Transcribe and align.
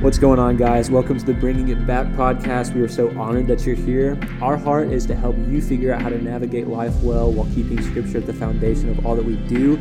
What's 0.00 0.18
going 0.18 0.38
on, 0.38 0.56
guys? 0.56 0.90
Welcome 0.90 1.18
to 1.18 1.26
the 1.26 1.34
Bringing 1.34 1.68
It 1.68 1.86
Back 1.86 2.06
podcast. 2.12 2.74
We 2.74 2.80
are 2.80 2.88
so 2.88 3.10
honored 3.18 3.46
that 3.48 3.66
you're 3.66 3.76
here. 3.76 4.18
Our 4.40 4.56
heart 4.56 4.88
is 4.88 5.04
to 5.04 5.14
help 5.14 5.36
you 5.36 5.60
figure 5.60 5.92
out 5.92 6.00
how 6.00 6.08
to 6.08 6.16
navigate 6.16 6.68
life 6.68 6.94
well 7.02 7.30
while 7.30 7.46
keeping 7.54 7.82
Scripture 7.82 8.16
at 8.16 8.24
the 8.24 8.32
foundation 8.32 8.88
of 8.88 9.04
all 9.04 9.14
that 9.14 9.26
we 9.26 9.36
do. 9.46 9.76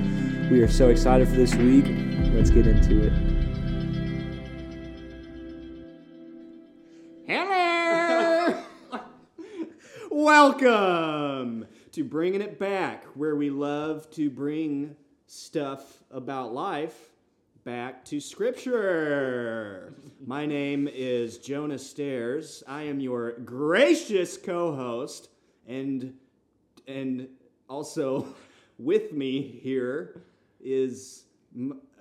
We 0.51 0.59
are 0.61 0.67
so 0.67 0.89
excited 0.89 1.29
for 1.29 1.35
this 1.35 1.55
week. 1.55 1.85
Let's 2.33 2.49
get 2.49 2.67
into 2.67 3.01
it. 3.01 3.13
Hello! 7.25 8.61
Welcome 10.11 11.65
to 11.93 12.03
Bringing 12.03 12.41
It 12.41 12.59
Back, 12.59 13.05
where 13.15 13.37
we 13.37 13.49
love 13.51 14.11
to 14.11 14.29
bring 14.29 14.97
stuff 15.27 16.03
about 16.11 16.53
life 16.53 17.09
back 17.69 18.03
to 18.03 18.19
Scripture. 18.19 19.93
My 20.25 20.47
name 20.47 20.89
is 20.91 21.37
Jonah 21.37 21.77
Stairs. 21.77 22.63
I 22.67 22.81
am 22.81 22.99
your 22.99 23.33
gracious 23.33 24.37
co-host, 24.37 25.29
and 25.67 26.15
and 26.87 27.27
also 27.69 28.25
with 28.79 29.13
me 29.13 29.59
here 29.61 30.23
is. 30.59 31.25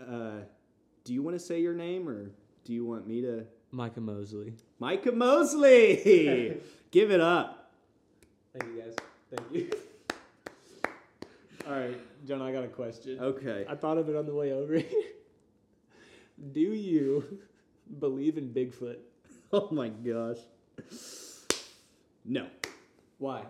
Uh, 0.01 0.41
do 1.05 1.13
you 1.13 1.23
want 1.23 1.39
to 1.39 1.39
say 1.39 1.61
your 1.61 1.75
name, 1.75 2.09
or 2.09 2.31
do 2.65 2.73
you 2.73 2.87
want 2.87 3.07
me 3.07 3.21
to? 3.21 3.45
Micah 3.71 4.01
Mosley. 4.01 4.55
Micah 4.79 5.13
Mosley. 5.13 6.63
Give 6.91 7.11
it 7.11 7.21
up. 7.21 7.75
Thank 8.59 8.75
you, 8.75 8.81
guys. 8.81 8.95
Thank 9.37 9.53
you. 9.53 9.71
All 11.69 11.79
right, 11.79 12.27
John, 12.27 12.41
I 12.41 12.53
got 12.53 12.65
a 12.65 12.69
question. 12.69 13.19
Okay. 13.21 13.67
I 13.69 13.75
thought 13.75 13.99
of 13.99 14.09
it 14.09 14.17
on 14.17 14.25
the 14.25 14.35
way 14.35 14.53
over 14.53 14.79
here. 14.79 15.03
Do 16.53 16.61
you 16.61 17.39
believe 17.99 18.39
in 18.39 18.51
Bigfoot? 18.51 18.99
Oh 19.51 19.69
my 19.71 19.89
gosh. 19.89 20.37
No, 22.23 22.49
Why? 23.17 23.45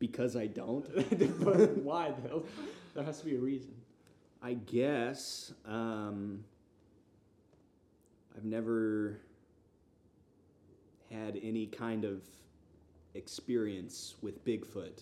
because 0.00 0.36
I 0.36 0.46
don't. 0.46 0.84
Why, 1.84 2.12
though? 2.24 2.42
There 2.94 3.04
has 3.04 3.20
to 3.20 3.24
be 3.26 3.36
a 3.36 3.38
reason. 3.38 3.72
I 4.42 4.54
guess 4.54 5.52
um, 5.64 6.44
I've 8.36 8.44
never 8.44 9.18
had 11.10 11.38
any 11.42 11.66
kind 11.66 12.04
of 12.04 12.22
experience 13.14 14.16
with 14.20 14.44
Bigfoot, 14.44 15.00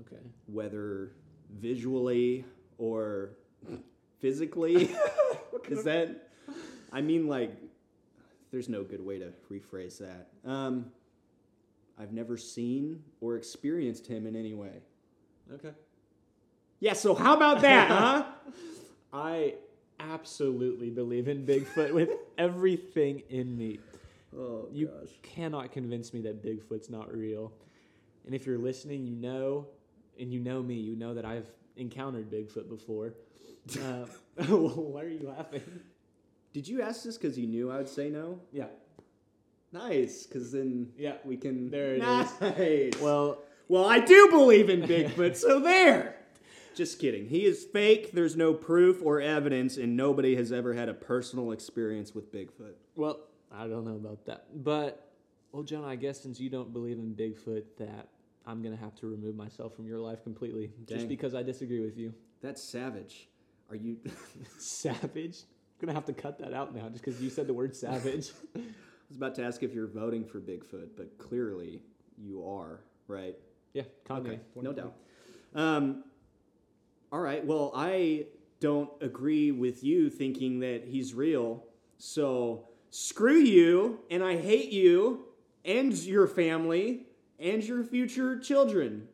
Okay. 0.00 0.20
whether 0.46 1.12
visually 1.60 2.44
or 2.82 3.30
physically. 4.20 4.90
Is 5.68 5.84
that? 5.84 6.28
I 6.92 7.00
mean, 7.00 7.28
like, 7.28 7.56
there's 8.50 8.68
no 8.68 8.82
good 8.82 9.00
way 9.04 9.20
to 9.20 9.32
rephrase 9.50 9.98
that. 9.98 10.28
Um, 10.44 10.86
I've 11.98 12.12
never 12.12 12.36
seen 12.36 13.02
or 13.20 13.36
experienced 13.36 14.06
him 14.06 14.26
in 14.26 14.34
any 14.34 14.52
way. 14.52 14.82
Okay. 15.54 15.70
Yeah, 16.80 16.94
so 16.94 17.14
how 17.14 17.36
about 17.36 17.60
that, 17.60 17.88
huh? 17.88 18.24
I 19.12 19.54
absolutely 20.00 20.90
believe 20.90 21.28
in 21.28 21.46
Bigfoot 21.46 21.92
with 21.94 22.10
everything 22.36 23.22
in 23.30 23.56
me. 23.56 23.78
Oh, 24.36 24.66
You 24.72 24.90
cannot 25.22 25.70
convince 25.70 26.12
me 26.12 26.20
that 26.22 26.42
Bigfoot's 26.44 26.90
not 26.90 27.14
real. 27.14 27.52
And 28.26 28.34
if 28.34 28.46
you're 28.46 28.58
listening, 28.58 29.06
you 29.06 29.14
know, 29.14 29.66
and 30.18 30.32
you 30.32 30.40
know 30.40 30.62
me, 30.62 30.74
you 30.74 30.96
know 30.96 31.14
that 31.14 31.24
I've 31.24 31.46
encountered 31.82 32.30
Bigfoot 32.30 32.68
before. 32.68 33.14
Uh, 33.80 34.06
why 34.46 35.02
are 35.02 35.08
you 35.08 35.28
laughing? 35.28 35.62
Did 36.52 36.66
you 36.66 36.82
ask 36.82 37.04
this 37.04 37.16
because 37.16 37.38
you 37.38 37.46
knew 37.46 37.70
I 37.70 37.76
would 37.76 37.88
say 37.88 38.10
no? 38.10 38.40
Yeah. 38.50 38.66
Nice, 39.72 40.26
because 40.26 40.50
then 40.50 40.88
Yeah. 40.98 41.14
we 41.24 41.36
can. 41.36 41.70
There 41.70 41.94
it 41.94 42.02
is. 42.02 42.40
nice. 42.40 43.00
Well, 43.00 43.38
well, 43.68 43.84
I 43.86 44.00
do 44.00 44.28
believe 44.30 44.68
in 44.68 44.82
Bigfoot, 44.94 45.36
so 45.36 45.60
there. 45.60 46.16
Just 46.74 46.98
kidding. 46.98 47.28
He 47.28 47.44
is 47.46 47.64
fake. 47.64 48.10
There's 48.12 48.34
no 48.36 48.52
proof 48.52 49.00
or 49.02 49.20
evidence, 49.20 49.76
and 49.76 49.96
nobody 49.96 50.34
has 50.34 50.50
ever 50.50 50.74
had 50.74 50.88
a 50.88 50.94
personal 50.94 51.52
experience 51.52 52.14
with 52.14 52.32
Bigfoot. 52.32 52.74
well, 52.96 53.20
I 53.52 53.66
don't 53.68 53.84
know 53.84 53.94
about 53.96 54.24
that. 54.26 54.46
But, 54.64 55.08
well, 55.52 55.62
John, 55.62 55.84
I 55.84 55.94
guess 55.96 56.20
since 56.20 56.40
you 56.40 56.50
don't 56.50 56.72
believe 56.72 56.98
in 56.98 57.14
Bigfoot, 57.14 57.64
that 57.78 58.08
I'm 58.46 58.62
going 58.62 58.76
to 58.76 58.82
have 58.82 58.94
to 58.96 59.06
remove 59.06 59.36
myself 59.36 59.74
from 59.74 59.86
your 59.86 59.98
life 59.98 60.22
completely 60.22 60.72
just 60.86 61.08
because 61.08 61.34
I 61.34 61.42
disagree 61.42 61.80
with 61.80 61.96
you. 61.96 62.12
That's 62.40 62.62
savage. 62.62 63.28
Are 63.70 63.76
you? 63.76 63.98
Savage? 64.58 65.44
I'm 65.80 65.86
going 65.86 65.88
to 65.88 65.94
have 65.94 66.04
to 66.06 66.12
cut 66.12 66.38
that 66.40 66.52
out 66.52 66.74
now 66.74 66.88
just 66.88 67.04
because 67.04 67.20
you 67.20 67.30
said 67.30 67.46
the 67.46 67.54
word 67.54 67.74
savage. 67.74 68.32
I 68.56 68.60
was 69.08 69.16
about 69.16 69.34
to 69.36 69.44
ask 69.44 69.62
if 69.62 69.72
you're 69.72 69.86
voting 69.86 70.24
for 70.24 70.40
Bigfoot, 70.40 70.90
but 70.96 71.16
clearly 71.18 71.82
you 72.18 72.46
are, 72.46 72.80
right? 73.08 73.36
yeah, 73.72 73.84
Kanye. 74.06 74.20
Okay, 74.20 74.40
no 74.56 74.72
doubt. 74.72 74.94
Um, 75.54 76.04
all 77.10 77.20
right. 77.20 77.44
Well, 77.44 77.72
I 77.74 78.26
don't 78.60 78.90
agree 79.00 79.50
with 79.50 79.82
you 79.82 80.08
thinking 80.10 80.60
that 80.60 80.84
he's 80.86 81.14
real. 81.14 81.64
So 81.98 82.68
screw 82.90 83.38
you, 83.38 84.00
and 84.10 84.22
I 84.22 84.36
hate 84.36 84.70
you 84.70 85.24
and 85.64 85.92
your 85.94 86.26
family 86.26 87.06
and 87.42 87.62
your 87.62 87.84
future 87.84 88.38
children. 88.38 89.08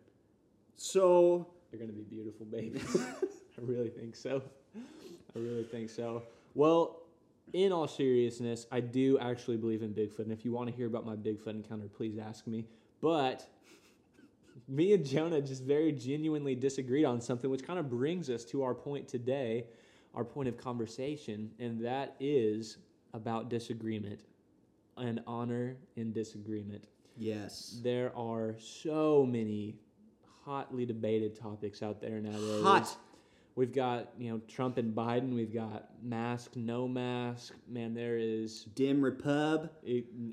So 0.76 1.48
They're 1.70 1.80
going 1.80 1.90
to 1.90 1.96
be 1.96 2.02
beautiful 2.02 2.46
babies. 2.46 2.96
I 3.58 3.60
really 3.62 3.88
think 3.88 4.14
so. 4.14 4.42
I 4.76 5.38
really 5.38 5.64
think 5.64 5.90
so. 5.90 6.22
Well, 6.54 7.00
in 7.52 7.72
all 7.72 7.88
seriousness, 7.88 8.66
I 8.70 8.80
do 8.80 9.18
actually 9.18 9.56
believe 9.56 9.82
in 9.82 9.94
Bigfoot. 9.94 10.20
And 10.20 10.32
if 10.32 10.44
you 10.44 10.52
want 10.52 10.68
to 10.68 10.76
hear 10.76 10.86
about 10.86 11.06
my 11.06 11.16
Bigfoot 11.16 11.48
encounter, 11.48 11.88
please 11.88 12.18
ask 12.18 12.46
me. 12.46 12.66
But 13.00 13.48
me 14.68 14.92
and 14.92 15.04
Jonah 15.04 15.40
just 15.40 15.64
very 15.64 15.92
genuinely 15.92 16.54
disagreed 16.54 17.06
on 17.06 17.20
something, 17.20 17.50
which 17.50 17.64
kind 17.66 17.78
of 17.78 17.88
brings 17.88 18.28
us 18.28 18.44
to 18.46 18.62
our 18.62 18.74
point 18.74 19.08
today, 19.08 19.64
our 20.14 20.24
point 20.24 20.48
of 20.48 20.58
conversation, 20.58 21.50
and 21.58 21.84
that 21.84 22.16
is 22.20 22.78
about 23.14 23.48
disagreement 23.48 24.20
and 24.96 25.20
honor 25.26 25.76
in 25.96 26.12
disagreement. 26.12 26.84
Yes, 27.18 27.80
There 27.82 28.16
are 28.16 28.56
so 28.58 29.26
many 29.28 29.76
hotly 30.44 30.86
debated 30.86 31.38
topics 31.38 31.82
out 31.82 32.00
there 32.00 32.20
nowadays. 32.20 32.62
Hot. 32.62 32.96
We've 33.54 33.72
got, 33.72 34.12
you 34.18 34.30
know, 34.30 34.40
Trump 34.46 34.78
and 34.78 34.94
Biden. 34.94 35.34
We've 35.34 35.52
got 35.52 35.90
mask, 36.00 36.54
no 36.54 36.86
mask. 36.86 37.54
Man, 37.68 37.92
there 37.92 38.16
is 38.16 38.64
dim 38.76 39.02
repub. 39.02 39.70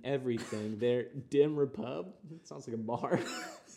everything. 0.03 0.77
there, 0.77 1.07
dim 1.31 1.55
repub. 1.55 2.13
sounds 2.43 2.67
like 2.67 2.75
a 2.75 2.79
bar. 2.79 3.19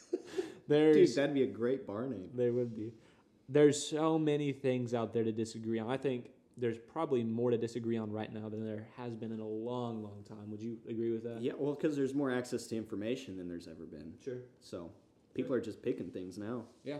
There's, 0.69 0.97
Dude, 0.97 1.17
that'd 1.17 1.35
be 1.35 1.45
a 1.45 1.47
great 1.47 1.87
bar 1.87 2.07
name. 2.07 2.29
there 2.35 2.53
would 2.53 2.77
be. 2.77 2.93
There's 3.49 3.83
so 3.83 4.19
many 4.19 4.53
things 4.53 4.93
out 4.93 5.15
there 5.15 5.25
to 5.25 5.33
disagree 5.33 5.79
on. 5.79 5.91
I 5.91 5.97
think 5.97 6.29
there's 6.59 6.79
probably 6.79 7.23
more 7.23 7.51
to 7.51 7.59
disagree 7.59 7.97
on 7.97 8.11
right 8.11 8.33
now 8.33 8.49
than 8.49 8.65
there 8.65 8.87
has 8.97 9.15
been 9.15 9.33
in 9.33 9.41
a 9.41 9.47
long, 9.47 10.03
long 10.03 10.25
time. 10.29 10.51
Would 10.51 10.61
you 10.61 10.79
agree 10.89 11.13
with 11.13 11.23
that? 11.25 11.41
Yeah, 11.41 11.53
well, 11.57 11.75
because 11.75 11.97
there's 11.97 12.15
more 12.15 12.33
access 12.33 12.67
to 12.69 12.77
information 12.77 13.37
than 13.37 13.49
there's 13.49 13.69
ever 13.69 13.85
been. 13.85 14.15
Sure. 14.25 14.39
So 14.61 14.91
people 15.35 15.55
are 15.55 15.61
just 15.61 15.83
picking 15.83 16.11
things 16.11 16.39
now. 16.39 16.65
Yeah. 16.85 16.99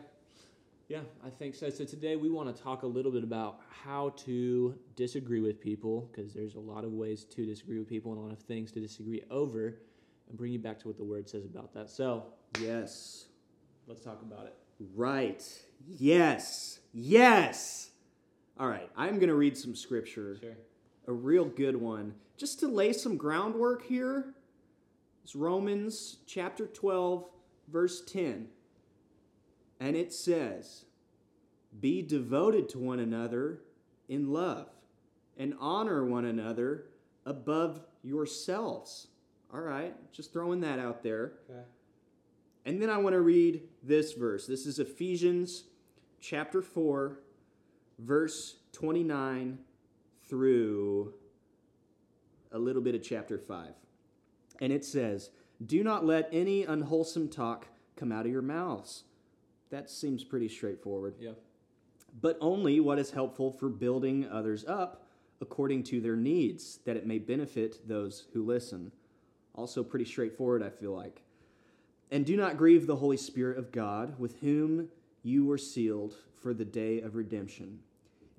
Yeah, 0.89 1.01
I 1.23 1.29
think 1.29 1.55
so. 1.55 1.69
So 1.69 1.85
today 1.85 2.17
we 2.17 2.31
want 2.31 2.55
to 2.55 2.63
talk 2.63 2.83
a 2.83 2.87
little 2.87 3.13
bit 3.13 3.23
about 3.23 3.61
how 3.85 4.11
to 4.25 4.75
disagree 4.97 5.41
with 5.41 5.61
people 5.61 6.09
because 6.11 6.33
there's 6.33 6.55
a 6.55 6.61
lot 6.61 6.83
of 6.85 6.93
ways 6.93 7.25
to 7.25 7.45
disagree 7.45 7.79
with 7.79 7.89
people 7.89 8.13
and 8.13 8.21
a 8.21 8.25
lot 8.25 8.33
of 8.33 8.39
things 8.39 8.73
to 8.73 8.81
disagree 8.81 9.23
over 9.31 9.75
and 10.29 10.39
bring 10.39 10.51
you 10.53 10.59
back 10.59 10.79
to 10.79 10.89
what 10.89 10.97
the 10.97 11.05
word 11.05 11.29
says 11.29 11.45
about 11.45 11.75
that. 11.75 11.91
So 11.91 12.25
Yes. 12.61 13.27
let's 13.87 14.01
talk 14.01 14.23
about 14.23 14.47
it. 14.47 14.55
Right. 14.95 15.43
Yes. 15.87 16.79
Yes. 16.95 17.88
All 18.59 18.69
right. 18.69 18.91
I'm 18.97 19.17
going 19.17 19.29
to 19.29 19.35
read 19.35 19.57
some 19.57 19.75
scripture, 19.75 20.37
Sure. 20.41 20.57
a 21.07 21.13
real 21.13 21.45
good 21.45 21.77
one, 21.77 22.15
just 22.37 22.59
to 22.61 22.69
lay 22.69 22.93
some 22.93 23.17
groundwork 23.17 23.85
here. 23.87 24.35
It's 25.23 25.37
Romans 25.37 26.19
chapter 26.27 26.67
12, 26.67 27.25
verse 27.71 28.01
10. 28.05 28.49
And 29.81 29.97
it 29.97 30.13
says, 30.13 30.85
Be 31.79 32.03
devoted 32.03 32.69
to 32.71 32.79
one 32.79 32.99
another 32.99 33.61
in 34.09 34.33
love, 34.33 34.69
and 35.37 35.55
honor 35.61 36.05
one 36.05 36.25
another 36.25 36.87
above 37.27 37.81
yourselves. 38.03 39.09
All 39.53 39.61
right. 39.61 39.95
Just 40.13 40.33
throwing 40.33 40.61
that 40.63 40.79
out 40.79 41.03
there. 41.03 41.35
Okay. 41.49 41.61
And 42.65 42.83
then 42.83 42.91
I 42.91 42.99
want 42.99 43.15
to 43.15 43.21
read 43.21 43.63
this 43.83 44.13
verse. 44.15 44.47
This 44.47 44.67
is 44.67 44.79
Ephesians 44.79 45.65
chapter 46.21 46.61
4, 46.61 47.21
verse 47.99 48.57
29 48.73 49.59
through 50.29 51.15
a 52.53 52.59
little 52.59 52.83
bit 52.83 52.95
of 52.95 53.03
chapter 53.03 53.39
5. 53.39 53.69
And 54.61 54.73
it 54.73 54.85
says, 54.85 55.31
Do 55.65 55.83
not 55.83 56.05
let 56.05 56.29
any 56.33 56.65
unwholesome 56.65 57.29
talk 57.29 57.69
come 57.97 58.13
out 58.13 58.27
of 58.27 58.33
your 58.33 58.43
mouths. 58.43 59.05
That 59.71 59.91
seems 59.91 60.25
pretty 60.25 60.49
straightforward. 60.49 61.15
Yeah. 61.21 61.33
but 62.21 62.39
only 62.41 62.81
what 62.81 62.99
is 62.99 63.11
helpful 63.11 63.51
for 63.53 63.69
building 63.69 64.27
others 64.29 64.65
up 64.67 65.05
according 65.41 65.85
to 65.85 66.01
their 66.01 66.17
needs, 66.17 66.81
that 66.85 66.97
it 66.97 67.07
may 67.07 67.19
benefit 67.19 67.87
those 67.87 68.27
who 68.33 68.45
listen. 68.45 68.91
Also, 69.55 69.85
pretty 69.85 70.05
straightforward, 70.05 70.63
I 70.63 70.71
feel 70.71 70.93
like. 70.93 71.23
And 72.11 72.25
do 72.27 72.37
not 72.37 72.57
grieve 72.57 72.87
the 72.87 72.97
Holy 72.97 73.17
Spirit 73.17 73.59
of 73.59 73.71
God, 73.71 74.19
with 74.19 74.41
whom 74.41 74.89
you 75.23 75.45
were 75.45 75.59
sealed 75.59 76.15
for 76.41 76.55
the 76.55 76.65
day 76.65 77.01
of 77.01 77.15
redemption. 77.15 77.81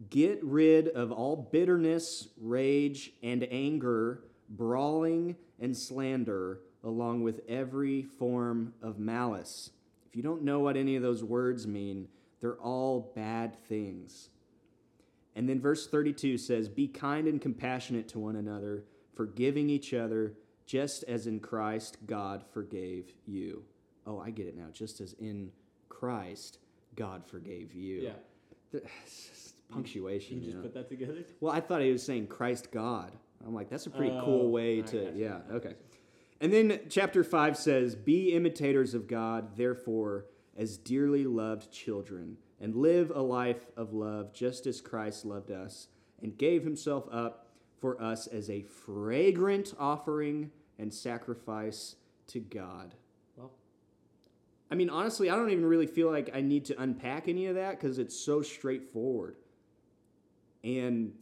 Get 0.10 0.44
rid 0.44 0.88
of 0.88 1.12
all 1.12 1.36
bitterness, 1.51 2.30
rage, 2.40 3.12
and 3.22 3.46
anger, 3.51 4.24
brawling, 4.50 5.36
and 5.60 5.75
slander, 5.75 6.62
along 6.84 7.24
with 7.24 7.42
every 7.50 8.04
form 8.04 8.74
of 8.81 8.98
malice. 8.98 9.72
If 10.07 10.16
you 10.16 10.24
don't 10.24 10.44
know 10.44 10.60
what 10.60 10.78
any 10.78 10.96
of 10.96 11.04
those 11.04 11.24
words 11.24 11.68
mean, 11.68 12.07
they're 12.40 12.56
all 12.56 13.12
bad 13.16 13.56
things. 13.68 14.30
And 15.36 15.48
then 15.48 15.60
verse 15.60 15.88
32 15.88 16.38
says, 16.38 16.69
Be 16.69 16.88
kind 16.88 17.28
and 17.28 17.42
compassionate 17.42 18.07
to 18.10 18.19
one 18.19 18.36
another, 18.36 18.86
forgiving 19.16 19.69
each 19.69 19.94
other, 19.94 20.34
just 20.66 21.04
as 21.04 21.28
in 21.28 21.40
Christ 21.40 21.98
God 22.06 22.44
forgave 22.54 23.12
you. 23.25 23.63
Oh, 24.07 24.19
I 24.19 24.31
get 24.31 24.48
it 24.48 24.57
now. 24.57 24.68
Just 24.72 25.02
as 25.02 25.13
in 25.13 25.52
Christ 25.90 26.60
God 26.95 27.25
forgave 27.25 27.74
you. 27.74 28.13
Yeah. 28.74 28.80
Punctuation. 29.71 30.38
You 30.38 30.42
You 30.42 30.45
just 30.48 30.57
know? 30.57 30.63
put 30.63 30.74
that 30.74 30.89
together? 30.89 31.24
Well, 31.39 31.54
I 31.54 31.62
thought 31.62 31.81
he 31.81 31.92
was 31.92 32.04
saying 32.04 32.27
Christ 32.27 32.71
God. 32.71 33.12
I'm 33.45 33.54
like, 33.54 33.69
that's 33.69 33.86
a 33.86 33.89
pretty 33.89 34.12
Oh, 34.12 34.21
cool 34.25 34.51
way 34.51 34.80
I 34.80 34.81
to, 34.81 35.12
yeah, 35.16 35.39
okay. 35.51 35.75
And 36.42 36.51
then 36.51 36.80
chapter 36.89 37.24
5 37.24 37.57
says, 37.57 37.95
Be 37.95 38.33
imitators 38.33 38.94
of 38.94 39.07
God, 39.07 39.56
therefore, 39.56 40.25
as 40.57 40.77
dearly 40.77 41.24
loved 41.25 41.71
children, 41.71 42.38
and 42.60 42.75
live 42.75 43.12
a 43.13 43.21
life 43.21 43.68
of 43.77 43.94
love 43.94 44.33
just 44.33 44.68
as 44.68 44.81
Christ 44.81 45.24
loved 45.25 45.51
us 45.51 45.88
and 46.21 46.38
gave 46.38 46.63
himself 46.63 47.07
up 47.12 47.48
for 47.80 48.01
us 48.01 48.27
as 48.27 48.50
a 48.50 48.62
fragrant 48.63 49.74
offering 49.80 50.51
and 50.77 50.94
sacrifice 50.94 51.95
to 52.27 52.39
God. 52.42 52.95
Well, 53.38 53.51
I 54.69 54.75
mean, 54.75 54.89
honestly, 54.89 55.30
I 55.30 55.36
don't 55.38 55.50
even 55.51 55.66
really 55.66 55.88
feel 55.88 56.12
like 56.12 56.30
I 56.33 56.42
need 56.42 56.66
to 56.66 56.81
unpack 56.81 57.30
any 57.30 57.45
of 57.45 57.56
that 57.56 57.80
because 57.80 57.98
it's 58.00 58.18
so 58.18 58.42
straightforward. 58.42 59.38
And 60.63 61.13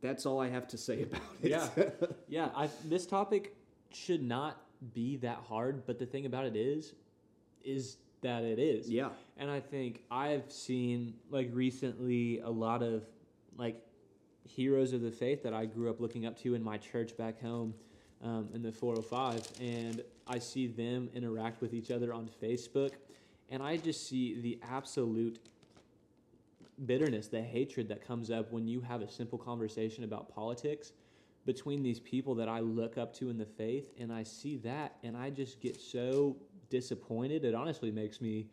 that's 0.00 0.26
all 0.26 0.40
I 0.40 0.48
have 0.48 0.66
to 0.68 0.78
say 0.78 1.02
about 1.04 1.22
it. 1.42 1.50
Yeah. 1.50 1.68
yeah, 2.28 2.48
I, 2.54 2.68
this 2.84 3.06
topic 3.06 3.56
should 3.92 4.22
not 4.22 4.60
be 4.94 5.16
that 5.18 5.38
hard, 5.48 5.86
but 5.86 5.98
the 5.98 6.06
thing 6.06 6.26
about 6.26 6.44
it 6.46 6.56
is, 6.56 6.94
is 7.64 7.96
that 8.22 8.44
it 8.44 8.58
is. 8.58 8.88
yeah. 8.90 9.10
And 9.36 9.50
I 9.50 9.60
think 9.60 10.02
I've 10.10 10.50
seen 10.50 11.14
like 11.30 11.50
recently 11.52 12.40
a 12.40 12.50
lot 12.50 12.82
of 12.82 13.04
like 13.56 13.80
heroes 14.44 14.92
of 14.92 15.02
the 15.02 15.10
faith 15.10 15.42
that 15.42 15.54
I 15.54 15.66
grew 15.66 15.90
up 15.90 16.00
looking 16.00 16.26
up 16.26 16.36
to 16.40 16.54
in 16.54 16.62
my 16.62 16.78
church 16.78 17.16
back 17.16 17.40
home 17.40 17.74
um, 18.22 18.48
in 18.52 18.62
the 18.62 18.72
405, 18.72 19.46
and 19.60 20.02
I 20.26 20.38
see 20.38 20.66
them 20.66 21.08
interact 21.14 21.60
with 21.60 21.72
each 21.72 21.90
other 21.90 22.12
on 22.12 22.28
Facebook, 22.42 22.92
and 23.50 23.62
I 23.62 23.76
just 23.76 24.08
see 24.08 24.40
the 24.40 24.58
absolute 24.68 25.38
bitterness, 26.86 27.28
the 27.28 27.42
hatred 27.42 27.88
that 27.88 28.06
comes 28.06 28.30
up 28.30 28.52
when 28.52 28.66
you 28.66 28.80
have 28.80 29.00
a 29.02 29.08
simple 29.08 29.38
conversation 29.38 30.04
about 30.04 30.34
politics 30.34 30.92
between 31.46 31.82
these 31.82 32.00
people 32.00 32.34
that 32.34 32.48
I 32.48 32.60
look 32.60 32.98
up 32.98 33.14
to 33.14 33.30
in 33.30 33.38
the 33.38 33.46
faith, 33.46 33.90
and 33.98 34.12
I 34.12 34.22
see 34.22 34.58
that, 34.58 34.96
and 35.02 35.16
I 35.16 35.30
just 35.30 35.60
get 35.60 35.80
so 35.80 36.36
disappointed. 36.68 37.44
It 37.44 37.54
honestly 37.54 37.90
makes 37.90 38.20
me 38.20 38.48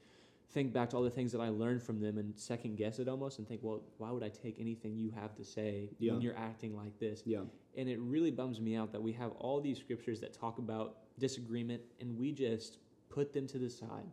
think 0.51 0.71
back 0.71 0.89
to 0.91 0.95
all 0.95 1.03
the 1.03 1.09
things 1.09 1.31
that 1.33 1.41
I 1.41 1.49
learned 1.49 1.81
from 1.83 1.99
them 1.99 2.17
and 2.17 2.37
second 2.37 2.77
guess 2.77 2.99
it 2.99 3.09
almost 3.09 3.39
and 3.39 3.47
think, 3.47 3.61
well, 3.63 3.81
why 3.97 4.11
would 4.11 4.23
I 4.23 4.29
take 4.29 4.55
anything 4.59 4.95
you 4.95 5.11
have 5.11 5.35
to 5.35 5.43
say 5.43 5.89
Yeah. 5.99 6.13
when 6.13 6.21
you're 6.21 6.37
acting 6.37 6.75
like 6.77 6.97
this? 6.99 7.23
Yeah. 7.25 7.41
And 7.75 7.89
it 7.89 7.99
really 7.99 8.31
bums 8.31 8.61
me 8.61 8.75
out 8.75 8.93
that 8.93 9.01
we 9.01 9.11
have 9.13 9.31
all 9.31 9.59
these 9.59 9.77
scriptures 9.79 10.21
that 10.21 10.33
talk 10.33 10.57
about 10.59 10.97
disagreement 11.19 11.81
and 11.99 12.17
we 12.17 12.31
just 12.31 12.77
put 13.09 13.33
them 13.33 13.47
to 13.47 13.57
the 13.57 13.69
side. 13.69 14.05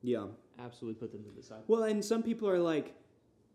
Yeah. 0.00 0.26
Absolutely 0.58 0.98
put 0.98 1.12
them 1.12 1.22
to 1.24 1.30
the 1.36 1.42
side. 1.42 1.64
Well, 1.66 1.82
and 1.82 2.02
some 2.02 2.22
people 2.22 2.48
are 2.48 2.58
like, 2.60 2.94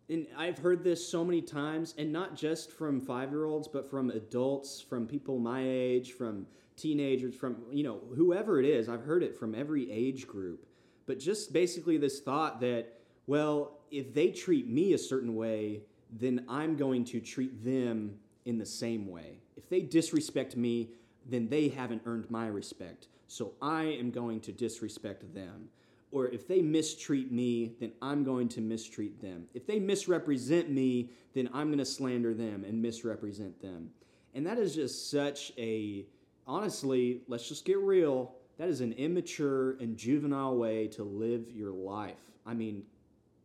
and 0.09 0.27
I've 0.37 0.57
heard 0.57 0.83
this 0.83 1.05
so 1.07 1.25
many 1.25 1.41
times, 1.41 1.95
and 1.97 2.11
not 2.11 2.35
just 2.35 2.71
from 2.71 3.01
five 3.01 3.31
year 3.31 3.45
olds, 3.45 3.67
but 3.67 3.89
from 3.89 4.09
adults, 4.11 4.81
from 4.81 5.07
people 5.07 5.39
my 5.39 5.61
age, 5.63 6.13
from 6.13 6.45
teenagers, 6.75 7.35
from, 7.35 7.57
you 7.71 7.83
know, 7.83 8.01
whoever 8.15 8.59
it 8.59 8.65
is. 8.65 8.89
I've 8.89 9.03
heard 9.03 9.23
it 9.23 9.37
from 9.37 9.55
every 9.55 9.91
age 9.91 10.27
group. 10.27 10.67
But 11.05 11.19
just 11.19 11.53
basically 11.53 11.97
this 11.97 12.19
thought 12.19 12.59
that, 12.61 12.99
well, 13.27 13.79
if 13.91 14.13
they 14.13 14.31
treat 14.31 14.67
me 14.67 14.93
a 14.93 14.97
certain 14.97 15.35
way, 15.35 15.81
then 16.11 16.45
I'm 16.47 16.75
going 16.75 17.05
to 17.05 17.19
treat 17.19 17.63
them 17.63 18.15
in 18.45 18.57
the 18.57 18.65
same 18.65 19.07
way. 19.07 19.39
If 19.55 19.69
they 19.69 19.81
disrespect 19.81 20.55
me, 20.55 20.89
then 21.25 21.47
they 21.49 21.69
haven't 21.69 22.03
earned 22.05 22.29
my 22.29 22.47
respect. 22.47 23.07
So 23.27 23.53
I 23.61 23.83
am 23.83 24.11
going 24.11 24.39
to 24.41 24.51
disrespect 24.51 25.33
them. 25.33 25.69
Or 26.11 26.27
if 26.27 26.47
they 26.47 26.61
mistreat 26.61 27.31
me, 27.31 27.73
then 27.79 27.91
I'm 28.01 28.23
going 28.23 28.47
to 28.49 28.61
mistreat 28.61 29.21
them. 29.21 29.47
If 29.53 29.67
they 29.67 29.79
misrepresent 29.79 30.69
me, 30.69 31.09
then 31.33 31.49
I'm 31.53 31.67
going 31.67 31.79
to 31.79 31.85
slander 31.85 32.33
them 32.33 32.63
and 32.63 32.81
misrepresent 32.81 33.61
them. 33.61 33.89
And 34.33 34.45
that 34.45 34.57
is 34.57 34.75
just 34.75 35.11
such 35.11 35.51
a, 35.57 36.05
honestly, 36.47 37.21
let's 37.27 37.47
just 37.47 37.65
get 37.65 37.79
real. 37.79 38.35
That 38.57 38.69
is 38.69 38.81
an 38.81 38.93
immature 38.93 39.71
and 39.79 39.97
juvenile 39.97 40.55
way 40.55 40.87
to 40.89 41.03
live 41.03 41.51
your 41.51 41.71
life. 41.71 42.15
I 42.45 42.53
mean, 42.53 42.83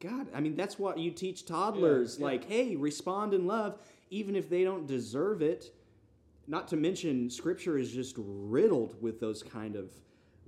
God, 0.00 0.28
I 0.34 0.40
mean, 0.40 0.56
that's 0.56 0.78
what 0.78 0.98
you 0.98 1.10
teach 1.10 1.46
toddlers. 1.46 2.18
yeah. 2.18 2.26
Like, 2.26 2.44
hey, 2.44 2.76
respond 2.76 3.34
in 3.34 3.46
love, 3.46 3.78
even 4.10 4.36
if 4.36 4.48
they 4.48 4.64
don't 4.64 4.86
deserve 4.86 5.42
it. 5.42 5.72
Not 6.46 6.68
to 6.68 6.76
mention, 6.76 7.30
Scripture 7.30 7.78
is 7.78 7.92
just 7.92 8.14
riddled 8.18 9.00
with 9.00 9.20
those 9.20 9.42
kind 9.42 9.76
of 9.76 9.90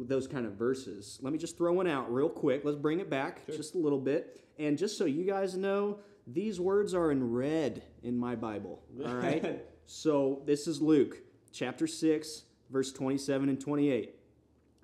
those 0.08 0.26
kind 0.26 0.46
of 0.46 0.52
verses. 0.54 1.18
Let 1.22 1.32
me 1.32 1.38
just 1.38 1.56
throw 1.56 1.72
one 1.72 1.86
out 1.86 2.12
real 2.12 2.28
quick. 2.28 2.62
Let's 2.64 2.76
bring 2.78 3.00
it 3.00 3.08
back 3.10 3.40
Sure. 3.46 3.56
just 3.56 3.74
a 3.74 3.78
little 3.78 3.98
bit. 4.00 4.40
And 4.58 4.76
just 4.78 4.96
so 4.98 5.04
you 5.04 5.24
guys 5.24 5.56
know, 5.56 5.98
these 6.26 6.60
words 6.60 6.94
are 6.94 7.10
in 7.10 7.32
red 7.32 7.82
in 8.02 8.16
my 8.16 8.34
Bible. 8.36 8.82
All 9.04 9.14
right. 9.14 9.64
so 9.86 10.42
this 10.46 10.66
is 10.66 10.80
Luke 10.80 11.18
chapter 11.52 11.86
six, 11.86 12.44
verse 12.70 12.92
twenty-seven 12.92 13.48
and 13.48 13.60
twenty-eight. 13.60 14.14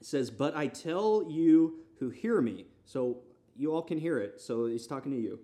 It 0.01 0.07
says, 0.07 0.31
But 0.31 0.57
I 0.57 0.67
tell 0.67 1.25
you 1.29 1.81
who 1.99 2.11
hear 2.11 2.41
me. 2.41 2.67
So 2.85 3.19
you 3.57 3.73
all 3.75 3.83
can 3.83 3.99
hear 3.99 4.19
it. 4.19 4.41
So 4.41 4.67
he's 4.67 4.87
talking 4.87 5.13
to 5.13 5.19
you. 5.19 5.41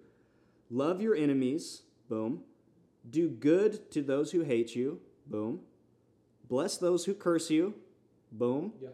Love 0.71 1.01
your 1.01 1.15
enemies. 1.15 1.83
Boom. 2.09 2.43
Do 3.09 3.29
good 3.29 3.91
to 3.93 4.03
those 4.03 4.31
who 4.33 4.41
hate 4.43 4.75
you. 4.75 5.01
Boom. 5.27 5.61
Bless 6.49 6.77
those 6.77 7.05
who 7.05 7.15
curse 7.15 7.51
you. 7.51 7.75
Boom. 8.33 8.73
Yeah. 8.81 8.89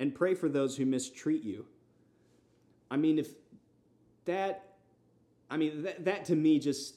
And 0.00 0.14
pray 0.14 0.34
for 0.34 0.48
those 0.48 0.76
who 0.76 0.86
mistreat 0.86 1.44
you. 1.44 1.66
I 2.90 2.96
mean, 2.96 3.18
if 3.18 3.28
that, 4.24 4.74
I 5.50 5.56
mean, 5.56 5.82
that, 5.82 6.04
that 6.04 6.24
to 6.26 6.36
me 6.36 6.58
just, 6.58 6.96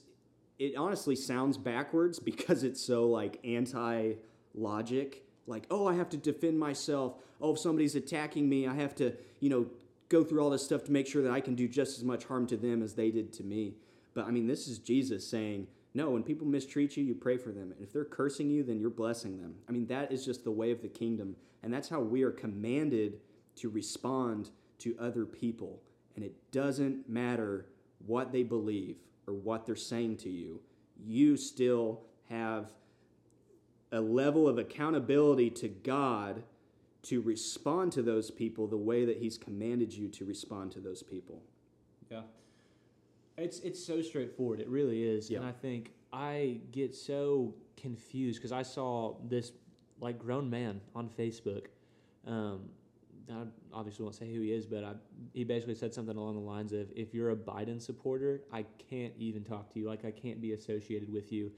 it 0.60 0.76
honestly 0.76 1.16
sounds 1.16 1.58
backwards 1.58 2.20
because 2.32 2.64
it's 2.64 2.82
so 2.82 3.08
like 3.08 3.40
anti 3.44 4.14
logic. 4.54 5.24
Like, 5.46 5.66
oh, 5.72 5.88
I 5.88 5.96
have 5.96 6.10
to 6.10 6.18
defend 6.18 6.60
myself. 6.60 7.16
Oh, 7.40 7.54
if 7.54 7.60
somebody's 7.60 7.96
attacking 7.96 8.50
me, 8.50 8.68
I 8.68 8.74
have 8.76 8.96
to, 8.96 9.14
you 9.40 9.50
know, 9.50 9.68
go 10.10 10.24
through 10.24 10.42
all 10.42 10.50
this 10.50 10.64
stuff 10.64 10.84
to 10.86 10.92
make 10.92 11.08
sure 11.08 11.22
that 11.22 11.32
I 11.32 11.40
can 11.40 11.56
do 11.56 11.68
just 11.68 11.98
as 11.98 12.04
much 12.04 12.26
harm 12.26 12.48
to 12.48 12.58
them 12.58 12.82
as 12.82 12.96
they 12.96 13.12
did 13.12 13.32
to 13.34 13.44
me. 13.44 13.76
But 14.14 14.26
I 14.26 14.32
mean, 14.32 14.48
this 14.48 14.68
is 14.68 14.80
Jesus 14.80 15.26
saying, 15.28 15.68
no, 15.94 16.10
when 16.12 16.24
people 16.24 16.48
mistreat 16.48 16.98
you, 16.98 17.04
you 17.04 17.16
pray 17.16 17.38
for 17.38 17.52
them. 17.52 17.72
And 17.72 17.82
if 17.82 17.92
they're 17.92 18.06
cursing 18.06 18.50
you, 18.50 18.64
then 18.64 18.80
you're 18.80 18.90
blessing 18.90 19.42
them. 19.42 19.56
I 19.68 19.72
mean, 19.72 19.88
that 19.88 20.12
is 20.12 20.26
just 20.26 20.44
the 20.44 20.52
way 20.52 20.72
of 20.72 20.82
the 20.82 20.88
kingdom. 20.88 21.36
And 21.64 21.74
that's 21.74 21.90
how 21.90 22.00
we 22.00 22.24
are 22.24 22.32
commanded 22.32 23.20
to 23.58 23.70
respond 23.70 24.50
to 24.80 24.96
other 25.00 25.26
people. 25.26 25.82
And 26.16 26.24
it 26.24 26.36
doesn't 26.52 27.10
matter 27.10 27.68
what 28.06 28.32
they 28.32 28.44
believe 28.44 28.98
or 29.28 29.34
what 29.34 29.66
they're 29.66 29.76
saying 29.76 30.18
to 30.18 30.30
you, 30.30 30.62
you 31.06 31.38
still 31.38 32.02
have 32.30 32.72
a 33.92 34.00
level 34.00 34.48
of 34.48 34.58
accountability 34.58 35.50
to 35.50 35.68
God 35.68 36.44
to 37.04 37.22
respond 37.22 37.92
to 37.94 38.02
those 38.02 38.30
people 38.32 38.68
the 38.68 38.78
way 38.78 39.06
that 39.06 39.18
He's 39.18 39.38
commanded 39.38 39.94
you 39.94 40.10
to 40.10 40.26
respond 40.26 40.72
to 40.74 40.80
those 40.80 41.04
people. 41.04 41.42
Yeah. 42.12 42.22
It's 43.38 43.60
it's 43.60 43.84
so 43.84 44.02
straightforward. 44.02 44.60
It 44.60 44.68
really 44.68 45.04
is. 45.04 45.30
Yeah. 45.30 45.40
And 45.40 45.48
I 45.48 45.52
think 45.52 45.92
I 46.12 46.60
get 46.72 46.96
so 46.96 47.54
confused 47.76 48.40
because 48.40 48.52
I 48.52 48.64
saw 48.64 49.16
this 49.28 49.52
like 50.00 50.20
grown 50.20 50.50
man 50.50 50.82
on 50.96 51.10
Facebook. 51.10 51.66
Um, 52.26 52.70
I 53.30 53.44
obviously 53.74 54.04
won't 54.04 54.16
say 54.16 54.34
who 54.34 54.42
he 54.42 54.54
is, 54.54 54.66
but 54.66 54.84
I, 54.84 54.94
he 55.34 55.44
basically 55.44 55.76
said 55.76 55.94
something 55.94 56.16
along 56.16 56.36
the 56.36 56.42
lines 56.42 56.72
of, 56.72 56.88
"If 56.96 57.14
you're 57.14 57.32
a 57.32 57.36
Biden 57.36 57.82
supporter, 57.82 58.42
I 58.54 58.66
can't 58.90 59.14
even 59.18 59.44
talk 59.44 59.72
to 59.74 59.80
you. 59.80 59.88
Like 59.88 60.06
I 60.06 60.12
can't 60.12 60.40
be 60.42 60.54
associated 60.54 61.12
with 61.12 61.32
you." 61.32 61.52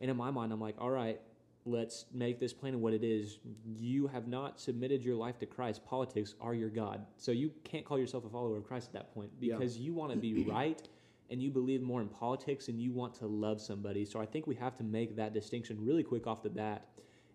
And 0.00 0.10
in 0.10 0.16
my 0.16 0.30
mind, 0.30 0.52
I'm 0.52 0.60
like, 0.60 0.74
"All 0.78 0.90
right, 0.90 1.20
let's 1.66 2.04
make 2.12 2.38
this 2.40 2.52
plain 2.52 2.74
of 2.74 2.80
what 2.80 2.92
it 2.92 3.02
is. 3.02 3.38
You 3.78 4.06
have 4.08 4.28
not 4.28 4.60
submitted 4.60 5.02
your 5.02 5.16
life 5.16 5.38
to 5.38 5.46
Christ. 5.46 5.84
Politics 5.86 6.34
are 6.40 6.54
your 6.54 6.68
God. 6.68 7.06
So 7.16 7.32
you 7.32 7.50
can't 7.64 7.84
call 7.84 7.98
yourself 7.98 8.24
a 8.24 8.28
follower 8.28 8.56
of 8.58 8.64
Christ 8.66 8.88
at 8.88 8.92
that 8.94 9.14
point 9.14 9.30
Yeah. 9.40 9.56
because 9.56 9.78
you 9.78 9.94
want 9.94 10.12
to 10.12 10.18
be 10.18 10.44
right 10.48 10.86
and 11.30 11.42
you 11.42 11.50
believe 11.50 11.80
more 11.80 12.02
in 12.02 12.08
politics 12.08 12.68
and 12.68 12.78
you 12.78 12.92
want 12.92 13.14
to 13.14 13.26
love 13.26 13.60
somebody. 13.60 14.04
So 14.04 14.20
I 14.20 14.26
think 14.26 14.46
we 14.46 14.54
have 14.56 14.76
to 14.76 14.84
make 14.84 15.16
that 15.16 15.32
distinction 15.32 15.78
really 15.82 16.02
quick 16.02 16.26
off 16.26 16.42
the 16.42 16.50
bat 16.50 16.86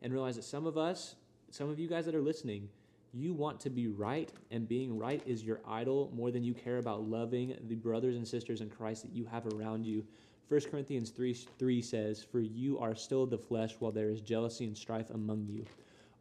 and 0.01 0.13
realize 0.13 0.35
that 0.35 0.43
some 0.43 0.65
of 0.65 0.77
us, 0.77 1.15
some 1.49 1.69
of 1.69 1.79
you 1.79 1.87
guys 1.87 2.05
that 2.05 2.15
are 2.15 2.21
listening, 2.21 2.69
you 3.13 3.33
want 3.33 3.59
to 3.61 3.69
be 3.69 3.87
right, 3.87 4.31
and 4.51 4.67
being 4.67 4.97
right 4.97 5.21
is 5.25 5.43
your 5.43 5.61
idol 5.67 6.11
more 6.13 6.31
than 6.31 6.43
you 6.43 6.53
care 6.53 6.77
about 6.77 7.09
loving 7.09 7.55
the 7.67 7.75
brothers 7.75 8.15
and 8.15 8.27
sisters 8.27 8.61
in 8.61 8.69
Christ 8.69 9.01
that 9.01 9.11
you 9.11 9.25
have 9.25 9.47
around 9.47 9.85
you. 9.85 10.05
1 10.49 10.61
Corinthians 10.71 11.09
3, 11.09 11.33
3 11.33 11.81
says, 11.81 12.23
For 12.23 12.39
you 12.39 12.77
are 12.79 12.95
still 12.95 13.23
of 13.23 13.29
the 13.29 13.37
flesh 13.37 13.75
while 13.79 13.91
there 13.91 14.09
is 14.09 14.21
jealousy 14.21 14.65
and 14.65 14.77
strife 14.77 15.09
among 15.09 15.47
you. 15.47 15.65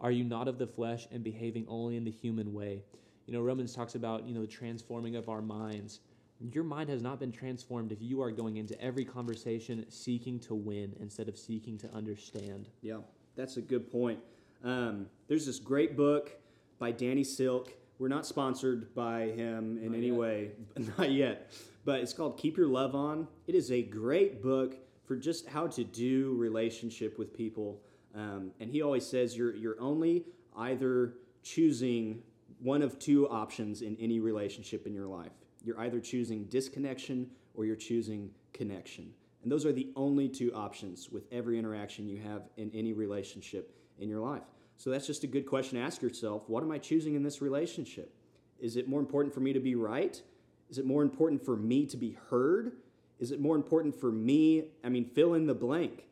Are 0.00 0.11
you 0.11 0.25
not 0.25 0.49
of 0.49 0.58
the 0.58 0.66
flesh 0.66 1.08
and 1.11 1.25
behaving 1.25 1.66
only 1.68 1.97
in 1.97 2.04
the 2.04 2.11
human 2.11 2.52
way? 2.52 2.82
You 3.26 3.35
know, 3.35 3.42
Romans 3.42 3.75
talks 3.75 3.94
about, 3.94 4.26
you 4.26 4.35
know, 4.35 4.42
the 4.42 4.47
transforming 4.47 5.16
of 5.16 5.28
our 5.28 5.42
minds. 5.42 6.00
Your 6.40 6.64
mind 6.64 6.88
has 6.88 7.02
not 7.02 7.18
been 7.18 7.32
transformed 7.32 7.90
if 7.90 8.00
you 8.00 8.23
are 8.23 8.30
going 8.30 8.56
into 8.56 8.80
every 8.80 9.04
conversation 9.04 9.85
seeking 9.90 10.38
to 10.40 10.54
win 10.54 10.94
instead 11.00 11.28
of 11.28 11.37
seeking 11.37 11.76
to 11.78 11.92
understand. 11.92 12.68
Yeah, 12.80 12.99
that's 13.38 13.57
a 13.57 13.62
good 13.62 13.90
point. 13.90 14.18
Um, 14.64 15.07
there's 15.28 15.47
this 15.47 15.61
great 15.61 15.97
book 15.97 16.33
by 16.80 16.90
Danny 16.90 17.23
Silk. 17.23 17.73
We're 18.00 18.09
not 18.09 18.26
sponsored 18.26 18.92
by 18.95 19.28
him 19.28 19.78
in 19.78 19.92
Not 19.92 19.97
any 19.97 20.09
yet. 20.09 20.16
way, 20.16 20.50
not 20.99 21.12
yet. 21.12 21.52
But 21.85 22.00
it's 22.00 22.12
called 22.12 22.37
Keep 22.37 22.57
Your 22.57 22.66
Love 22.66 22.97
On. 22.97 23.28
It 23.47 23.54
is 23.54 23.71
a 23.71 23.80
great 23.80 24.42
book 24.42 24.76
for 25.07 25.16
just 25.16 25.47
how 25.47 25.68
to 25.68 25.85
do 25.85 26.35
relationship 26.37 27.16
with 27.16 27.33
people. 27.33 27.80
Um, 28.14 28.50
and 28.59 28.71
he 28.71 28.83
always 28.83 29.07
says 29.07 29.37
you're 29.37 29.54
you're 29.54 29.80
only 29.80 30.25
either 30.57 31.14
choosing 31.45 32.23
one 32.59 32.83
of 32.83 32.99
two 32.99 33.28
options 33.28 33.83
in 33.83 33.97
any 34.00 34.18
relationship 34.18 34.87
in 34.87 34.92
your 34.92 35.07
life. 35.07 35.33
You're 35.64 35.78
either 35.80 36.00
choosing 36.00 36.45
disconnection 36.47 37.30
or 37.54 37.64
you're 37.64 37.76
choosing 37.76 38.30
connection. 38.52 39.12
And 39.49 39.52
those 39.55 39.64
are 39.64 39.73
the 39.73 39.88
only 39.97 40.28
two 40.28 40.52
options 40.52 41.09
with 41.09 41.25
every 41.33 41.59
interaction 41.59 42.07
you 42.07 42.19
have 42.19 42.43
in 42.59 42.71
any 42.75 42.93
relationship 42.93 43.75
in 43.99 44.07
your 44.07 44.21
life. 44.21 44.43
So 44.76 44.90
that's 44.90 45.07
just 45.07 45.25
a 45.25 45.26
good 45.26 45.47
question 45.47 45.78
to 45.78 45.85
ask 45.87 46.02
yourself. 46.02 46.47
What 46.50 46.62
am 46.62 46.71
I 46.71 46.76
choosing 46.76 47.14
in 47.14 47.23
this 47.23 47.40
relationship? 47.40 48.14
Is 48.61 48.76
it 48.76 48.90
more 48.90 49.00
important 49.00 49.33
for 49.33 49.40
me 49.40 49.55
to 49.55 49.59
be 49.59 49.75
right? 49.75 50.21
Is 50.69 50.76
it 50.76 50.85
more 50.85 51.02
important 51.02 51.43
for 51.43 51.57
me 51.57 51.87
to 51.87 51.97
be 51.97 52.19
heard? 52.28 52.73
Is 53.21 53.31
it 53.31 53.40
more 53.40 53.57
important 53.57 53.99
for 53.99 54.12
me? 54.12 54.64
I 54.85 54.90
mean, 54.90 55.07
fill 55.07 55.33
in 55.33 55.47
the 55.47 55.55
blank. 55.55 56.05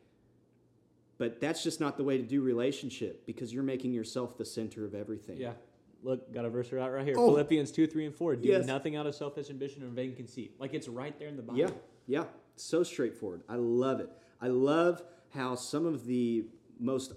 But 1.19 1.39
that's 1.39 1.61
just 1.61 1.79
not 1.79 1.95
the 1.95 2.03
way 2.03 2.17
to 2.17 2.23
do 2.23 2.41
relationship 2.41 3.23
because 3.27 3.53
you're 3.53 3.61
making 3.61 3.93
yourself 3.93 4.35
the 4.35 4.45
center 4.45 4.83
of 4.83 4.95
everything. 4.95 5.37
Yeah. 5.37 5.53
Look, 6.01 6.33
got 6.33 6.43
a 6.43 6.49
verse 6.49 6.71
right 6.71 6.89
right 6.89 7.05
here. 7.05 7.13
Oh. 7.15 7.27
Philippians 7.27 7.69
2, 7.71 7.85
3, 7.85 8.07
and 8.07 8.15
4. 8.15 8.35
Do 8.37 8.49
Yes. 8.49 8.65
nothing 8.65 8.95
out 8.95 9.05
of 9.05 9.13
selfish 9.13 9.51
ambition 9.51 9.83
or 9.83 9.89
vain 9.89 10.15
conceit. 10.15 10.55
Like 10.57 10.73
it's 10.73 10.87
right 10.87 11.17
there 11.19 11.27
in 11.27 11.35
the 11.35 11.43
Bible. 11.43 11.59
Yeah, 11.59 11.69
yeah, 12.07 12.23
so 12.59 12.83
straightforward. 12.83 13.43
I 13.47 13.55
love 13.55 13.99
it. 13.99 14.09
I 14.41 14.47
love 14.47 15.03
how 15.33 15.55
some 15.55 15.85
of 15.85 16.05
the 16.05 16.45
most, 16.79 17.13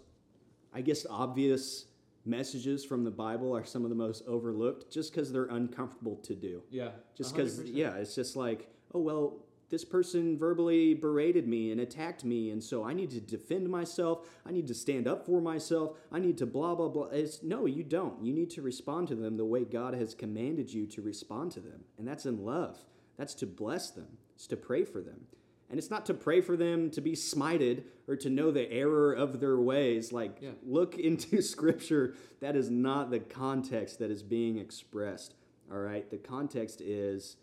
I 0.75 0.80
guess, 0.80 1.06
obvious 1.09 1.87
messages 2.25 2.85
from 2.85 3.04
the 3.04 3.11
Bible 3.11 3.56
are 3.56 3.64
some 3.64 3.85
of 3.85 3.90
the 3.90 3.97
most 3.97 4.23
overlooked 4.26 4.92
just 4.92 5.12
because 5.12 5.32
they're 5.32 5.47
uncomfortable 5.47 6.16
to 6.16 6.35
do. 6.35 6.62
Yeah. 6.70 6.90
Just 7.16 7.35
because, 7.35 7.62
yeah, 7.64 7.94
it's 7.94 8.14
just 8.14 8.37
like, 8.37 8.68
oh, 8.94 9.00
well, 9.00 9.44
this 9.70 9.85
person 9.85 10.37
verbally 10.37 10.94
berated 10.94 11.47
me 11.47 11.70
and 11.70 11.80
attacked 11.80 12.25
me, 12.25 12.50
and 12.50 12.62
so 12.62 12.85
I 12.85 12.92
need 12.92 13.11
to 13.11 13.20
defend 13.20 13.68
myself. 13.68 14.26
I 14.44 14.50
need 14.50 14.66
to 14.66 14.75
stand 14.75 15.06
up 15.06 15.25
for 15.25 15.40
myself. 15.40 15.97
I 16.11 16.18
need 16.18 16.38
to 16.38 16.47
blah, 16.47 16.75
blah, 16.75 16.88
blah. 16.88 17.06
It's, 17.06 17.42
no, 17.44 17.66
you 17.66 17.85
don't. 17.85 18.23
You 18.23 18.32
need 18.32 18.50
to 18.50 18.62
respond 18.62 19.06
to 19.09 19.14
them 19.14 19.37
the 19.37 19.44
way 19.44 19.64
God 19.64 19.94
has 19.94 20.12
commanded 20.12 20.73
you 20.73 20.87
to 20.88 21.02
respond 21.02 21.52
to 21.52 21.61
them, 21.61 21.85
and 21.99 22.06
that's 22.06 22.26
in 22.26 22.44
love. 22.44 22.85
That's 23.16 23.35
to 23.35 23.47
bless 23.47 23.90
them, 23.90 24.18
it's 24.40 24.47
to 24.47 24.56
pray 24.56 24.85
for 24.87 25.02
them. 25.02 25.26
And 25.68 25.78
it's 25.78 25.90
not 25.90 26.06
to 26.06 26.14
pray 26.14 26.40
for 26.40 26.56
them 26.56 26.90
to 26.92 27.02
be 27.02 27.12
smited 27.12 27.82
or 28.09 28.16
to 28.16 28.30
know 28.30 28.50
the 28.50 28.73
error 28.73 29.12
of 29.12 29.38
their 29.38 29.59
ways. 29.61 30.14
Like, 30.14 30.38
Yeah. 30.40 30.52
look 30.66 30.99
into 30.99 31.42
Scripture. 31.42 32.14
That 32.40 32.56
is 32.56 32.70
not 32.70 33.11
the 33.11 33.20
context 33.20 33.99
that 33.99 34.11
is 34.11 34.23
being 34.23 34.56
expressed. 34.56 35.35
All 35.70 35.76
right? 35.78 36.11
The 36.11 36.16
context 36.16 36.80
is 36.80 37.37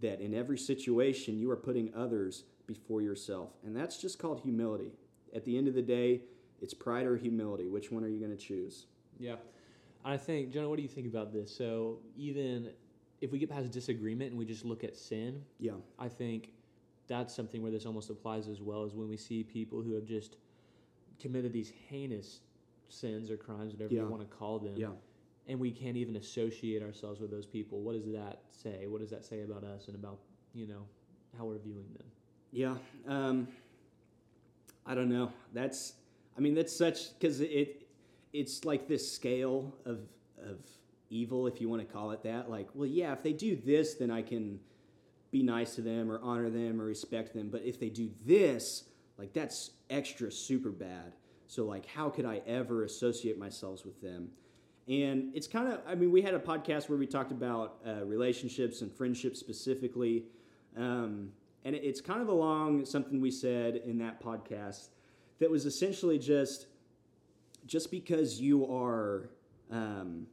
that 0.00 0.20
in 0.20 0.34
every 0.34 0.58
situation 0.58 1.38
you 1.38 1.48
are 1.52 1.56
putting 1.56 1.94
others 1.94 2.42
before 2.66 3.00
yourself. 3.00 3.50
And 3.64 3.76
that's 3.76 3.98
just 3.98 4.18
called 4.18 4.40
humility. 4.40 4.90
At 5.32 5.44
the 5.44 5.56
end 5.56 5.68
of 5.68 5.74
the 5.74 5.82
day, 5.82 6.22
it's 6.60 6.74
pride 6.74 7.06
or 7.06 7.16
humility. 7.16 7.68
Which 7.68 7.92
one 7.92 8.02
are 8.02 8.08
you 8.08 8.18
going 8.18 8.36
to 8.36 8.44
choose? 8.44 8.86
Yeah. 9.20 9.36
I 10.04 10.16
think, 10.16 10.50
Jonah, 10.50 10.68
what 10.68 10.76
do 10.78 10.82
you 10.82 10.88
think 10.88 11.06
about 11.06 11.32
this? 11.32 11.54
So, 11.56 12.00
even 12.16 12.70
if 13.20 13.32
we 13.32 13.38
get 13.38 13.50
past 13.50 13.70
disagreement 13.70 14.30
and 14.30 14.38
we 14.38 14.44
just 14.44 14.64
look 14.64 14.84
at 14.84 14.96
sin, 14.96 15.44
Yeah. 15.58 15.72
I 15.98 16.08
think 16.08 16.52
that's 17.06 17.34
something 17.34 17.62
where 17.62 17.72
this 17.72 17.86
almost 17.86 18.08
applies 18.10 18.48
as 18.48 18.60
well 18.62 18.84
as 18.84 18.94
when 18.94 19.08
we 19.08 19.16
see 19.16 19.42
people 19.42 19.82
who 19.82 19.94
have 19.94 20.04
just 20.04 20.36
committed 21.18 21.52
these 21.52 21.70
heinous 21.88 22.40
sins 22.88 23.30
or 23.30 23.36
crimes, 23.36 23.72
whatever 23.72 23.92
Yeah. 23.94 24.02
you 24.02 24.08
want 24.08 24.22
to 24.22 24.36
call 24.36 24.58
them. 24.58 24.76
Yeah. 24.76 24.92
And 25.48 25.58
we 25.58 25.70
can't 25.70 25.96
even 25.96 26.16
associate 26.16 26.82
ourselves 26.82 27.20
with 27.20 27.30
those 27.30 27.46
people. 27.46 27.80
What 27.82 27.94
does 27.94 28.06
that 28.12 28.42
say? 28.52 28.86
What 28.86 29.00
does 29.00 29.10
that 29.10 29.24
say 29.24 29.42
about 29.42 29.64
us 29.64 29.88
and 29.88 29.96
about, 29.96 30.18
you 30.54 30.66
know, 30.66 30.86
how 31.36 31.44
we're 31.46 31.58
viewing 31.58 31.92
them? 31.94 32.06
Yeah. 32.52 32.76
Um, 33.06 33.48
I 34.86 34.94
don't 34.94 35.08
know. 35.08 35.32
That's, 35.52 35.94
I 36.36 36.40
mean, 36.40 36.54
that's 36.54 36.74
such, 36.74 37.12
because 37.18 37.40
it, 37.40 37.86
it's 38.32 38.64
like 38.64 38.88
this 38.88 39.10
scale 39.10 39.76
of, 39.84 40.00
of 40.38 40.58
evil, 41.10 41.46
if 41.46 41.60
you 41.60 41.68
want 41.68 41.86
to 41.86 41.92
call 41.92 42.12
it 42.12 42.22
that. 42.22 42.50
Like, 42.50 42.68
well, 42.74 42.86
yeah, 42.86 43.12
if 43.12 43.22
they 43.22 43.32
do 43.32 43.56
this, 43.56 43.94
then 43.94 44.10
I 44.10 44.22
can 44.22 44.60
be 45.30 45.42
nice 45.42 45.74
to 45.74 45.82
them 45.82 46.10
or 46.10 46.20
honor 46.22 46.50
them 46.50 46.80
or 46.80 46.84
respect 46.84 47.34
them. 47.34 47.48
But 47.50 47.62
if 47.62 47.78
they 47.78 47.88
do 47.88 48.10
this, 48.24 48.84
like, 49.18 49.32
that's 49.32 49.72
extra 49.90 50.30
super 50.32 50.70
bad. 50.70 51.14
So, 51.46 51.64
like, 51.64 51.86
how 51.86 52.08
could 52.08 52.24
I 52.24 52.40
ever 52.46 52.84
associate 52.84 53.38
myself 53.38 53.84
with 53.84 54.00
them? 54.00 54.30
And 54.88 55.30
it's 55.34 55.46
kind 55.46 55.68
of, 55.68 55.80
I 55.86 55.94
mean, 55.94 56.10
we 56.10 56.22
had 56.22 56.34
a 56.34 56.38
podcast 56.38 56.88
where 56.88 56.98
we 56.98 57.06
talked 57.06 57.32
about 57.32 57.78
uh, 57.86 58.04
relationships 58.04 58.80
and 58.82 58.92
friendships 58.92 59.38
specifically. 59.38 60.24
Um, 60.76 61.32
and 61.64 61.76
it's 61.76 62.00
kind 62.00 62.22
of 62.22 62.28
along 62.28 62.86
something 62.86 63.20
we 63.20 63.30
said 63.30 63.76
in 63.76 63.98
that 63.98 64.22
podcast 64.22 64.88
that 65.38 65.50
was 65.50 65.66
essentially 65.66 66.18
just 66.18 66.66
just 67.66 67.90
because 67.90 68.40
you 68.40 68.64
are 68.72 69.30
um, 69.70 70.26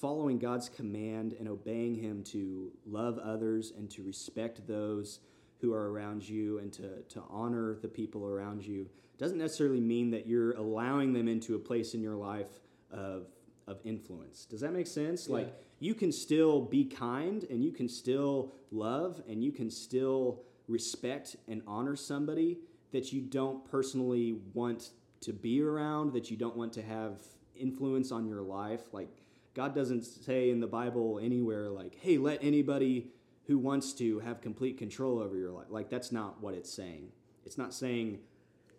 following 0.00 0.38
God's 0.38 0.68
command 0.68 1.34
and 1.38 1.48
obeying 1.48 1.94
Him 1.94 2.22
to 2.24 2.72
love 2.86 3.18
others 3.18 3.72
and 3.76 3.90
to 3.90 4.02
respect 4.02 4.66
those 4.66 5.20
who 5.60 5.72
are 5.72 5.90
around 5.90 6.26
you 6.26 6.58
and 6.58 6.72
to, 6.72 7.02
to 7.08 7.22
honor 7.28 7.76
the 7.82 7.88
people 7.88 8.26
around 8.26 8.64
you 8.64 8.88
doesn't 9.18 9.38
necessarily 9.38 9.80
mean 9.80 10.10
that 10.10 10.26
you're 10.26 10.52
allowing 10.52 11.12
them 11.12 11.28
into 11.28 11.54
a 11.54 11.58
place 11.58 11.92
in 11.92 12.00
your 12.00 12.16
life 12.16 12.60
of, 12.90 13.26
of 13.66 13.78
influence. 13.84 14.46
Does 14.46 14.62
that 14.62 14.72
make 14.72 14.86
sense? 14.86 15.28
Yeah. 15.28 15.34
Like, 15.34 15.54
you 15.78 15.94
can 15.94 16.10
still 16.10 16.62
be 16.62 16.84
kind 16.84 17.44
and 17.50 17.62
you 17.62 17.70
can 17.70 17.88
still 17.88 18.54
love 18.70 19.22
and 19.28 19.44
you 19.44 19.52
can 19.52 19.70
still 19.70 20.42
respect 20.68 21.36
and 21.48 21.62
honor 21.66 21.96
somebody 21.96 22.58
that 22.92 23.12
you 23.12 23.20
don't 23.20 23.64
personally 23.70 24.38
want 24.54 24.90
to 25.20 25.32
be 25.34 25.62
around, 25.62 26.14
that 26.14 26.30
you 26.30 26.36
don't 26.36 26.56
want 26.56 26.72
to 26.72 26.82
have 26.82 27.20
influence 27.54 28.10
on 28.10 28.26
your 28.26 28.40
life. 28.40 28.80
Like, 28.92 29.10
God 29.60 29.74
doesn't 29.74 30.04
say 30.04 30.48
in 30.48 30.60
the 30.60 30.66
Bible 30.66 31.20
anywhere, 31.22 31.68
like, 31.68 31.94
hey, 32.00 32.16
let 32.16 32.42
anybody 32.42 33.08
who 33.44 33.58
wants 33.58 33.92
to 33.92 34.18
have 34.20 34.40
complete 34.40 34.78
control 34.78 35.18
over 35.18 35.36
your 35.36 35.50
life. 35.50 35.66
Like, 35.68 35.90
that's 35.90 36.10
not 36.10 36.40
what 36.40 36.54
it's 36.54 36.72
saying. 36.72 37.08
It's 37.44 37.58
not 37.58 37.74
saying 37.74 38.20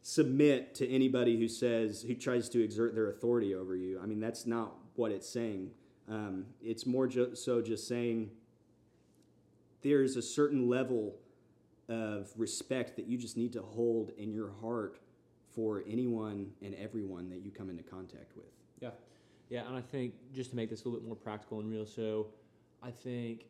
submit 0.01 0.73
to 0.73 0.89
anybody 0.89 1.37
who 1.37 1.47
says, 1.47 2.01
who 2.01 2.15
tries 2.15 2.49
to 2.49 2.63
exert 2.63 2.95
their 2.95 3.11
authority 3.11 3.53
over 3.53 3.75
you. 3.75 3.99
I 4.01 4.07
mean, 4.07 4.19
that's 4.19 4.47
not 4.47 4.73
what 4.95 5.11
it's 5.11 5.29
saying. 5.29 5.69
Um, 6.09 6.47
it's 6.63 6.87
more 6.87 7.05
ju- 7.05 7.35
so 7.35 7.61
just 7.61 7.87
saying 7.87 8.31
there's 9.83 10.15
a 10.15 10.21
certain 10.23 10.67
level 10.67 11.13
of 11.89 12.31
respect 12.35 12.95
that 12.95 13.05
you 13.05 13.19
just 13.19 13.37
need 13.37 13.53
to 13.53 13.61
hold 13.61 14.13
in 14.17 14.33
your 14.33 14.51
heart 14.61 14.97
for 15.53 15.83
anyone 15.87 16.53
and 16.59 16.73
everyone 16.73 17.29
that 17.29 17.45
you 17.45 17.51
come 17.51 17.69
into 17.69 17.83
contact 17.83 18.35
with. 18.35 18.60
Yeah. 19.51 19.67
And 19.67 19.75
I 19.75 19.81
think 19.81 20.13
just 20.33 20.49
to 20.51 20.55
make 20.55 20.69
this 20.69 20.81
a 20.81 20.85
little 20.85 20.99
bit 20.99 21.05
more 21.05 21.15
practical 21.15 21.59
and 21.59 21.69
real, 21.69 21.85
so 21.85 22.27
I 22.81 22.89
think 22.89 23.45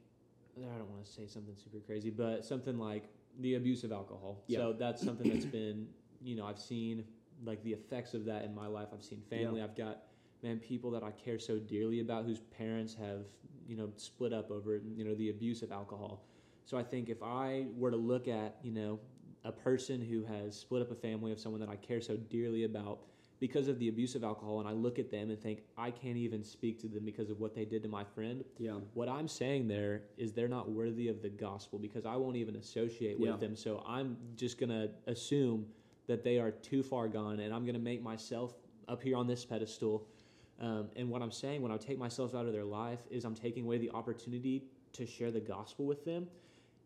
I 0.58 0.78
don't 0.78 0.90
want 0.90 1.06
to 1.06 1.10
say 1.10 1.28
something 1.28 1.56
super 1.56 1.80
crazy, 1.80 2.10
but 2.10 2.44
something 2.44 2.78
like 2.78 3.06
the 3.40 3.56
abuse 3.56 3.84
of 3.84 3.92
alcohol. 3.92 4.44
Yeah. 4.48 4.60
So 4.60 4.74
that's 4.74 5.02
something 5.06 5.30
that's 5.30 5.46
been, 5.46 5.88
you 6.22 6.36
know, 6.36 6.46
I've 6.46 6.60
seen 6.60 7.06
like 7.46 7.64
the 7.64 7.72
effects 7.72 8.14
of 8.14 8.26
that 8.26 8.44
in 8.44 8.54
my 8.54 8.68
life. 8.68 8.90
I've 8.94 9.04
seen 9.04 9.22
family. 9.30 9.62
I've 9.62 9.76
got 9.76 10.04
man 10.44 10.58
people 10.58 10.92
that 10.92 11.04
I 11.04 11.12
care 11.12 11.40
so 11.40 11.60
dearly 11.60 12.00
about 12.00 12.26
whose 12.26 12.40
parents 12.40 12.96
have, 12.96 13.26
you 13.68 13.78
know, 13.78 13.90
split 13.96 14.34
up 14.34 14.52
over, 14.52 14.82
you 14.96 15.06
know, 15.06 15.14
the 15.16 15.30
abuse 15.30 15.62
of 15.62 15.72
alcohol. 15.72 16.26
So 16.66 16.78
I 16.78 16.84
think 16.84 17.10
if 17.10 17.22
I 17.22 17.66
were 17.76 17.92
to 17.92 17.98
look 17.98 18.28
at, 18.28 18.58
you 18.64 18.72
know, 18.72 19.00
a 19.44 19.52
person 19.52 20.02
who 20.02 20.24
has 20.26 20.56
split 20.58 20.82
up 20.82 20.92
a 20.92 20.96
family 20.96 21.32
of 21.32 21.40
someone 21.40 21.62
that 21.62 21.70
I 21.70 21.76
care 21.76 22.02
so 22.02 22.16
dearly 22.16 22.64
about, 22.64 23.00
because 23.42 23.68
of 23.68 23.80
the 23.80 23.90
abuse 23.90 24.14
of 24.14 24.24
alcohol 24.24 24.60
and 24.60 24.70
I 24.70 24.72
look 24.72 25.00
at 25.00 25.10
them 25.10 25.32
and 25.32 25.42
think 25.42 25.64
I 25.76 25.90
can't 25.90 26.16
even 26.16 26.44
speak 26.44 26.80
to 26.82 26.88
them 26.88 27.04
because 27.04 27.32
of 27.32 27.40
what 27.40 27.56
they 27.56 27.66
did 27.66 27.82
to 27.82 27.90
my 27.90 28.04
friend. 28.04 28.46
Yeah. 28.60 28.74
What 28.94 29.10
I'm 29.10 29.28
saying 29.28 29.68
there 29.68 30.04
is 30.16 30.32
they're 30.32 30.48
not 30.48 30.70
worthy 30.70 31.08
of 31.08 31.24
the 31.24 31.30
gospel 31.30 31.80
because 31.80 32.06
I 32.06 32.16
won't 32.16 32.36
even 32.38 32.56
associate 32.56 33.20
with 33.20 33.32
Yeah. 33.32 33.38
them. 33.38 33.56
So 33.56 33.84
I'm 33.86 34.16
just 34.36 34.60
going 34.60 34.70
to 34.70 34.92
assume 35.08 35.66
that 36.06 36.24
they 36.24 36.38
are 36.38 36.52
too 36.52 36.84
far 36.84 37.08
gone 37.08 37.40
and 37.40 37.52
I'm 37.52 37.64
going 37.64 37.74
to 37.74 37.82
make 37.82 38.04
myself 38.04 38.54
up 38.88 39.02
here 39.02 39.18
on 39.18 39.26
this 39.26 39.44
pedestal. 39.44 40.08
Um, 40.60 40.90
and 40.96 41.10
what 41.10 41.24
I'm 41.24 41.32
saying 41.32 41.64
when 41.64 41.72
I 41.72 41.78
take 41.78 41.98
myself 41.98 42.36
out 42.36 42.46
of 42.46 42.54
their 42.54 42.64
life 42.64 43.00
is 43.10 43.26
I'm 43.26 43.34
taking 43.34 43.66
away 43.66 43.80
the 43.80 43.90
opportunity 43.90 44.66
to 44.94 45.08
share 45.08 45.32
the 45.32 45.40
gospel 45.40 45.86
with 45.86 46.06
them. 46.06 46.28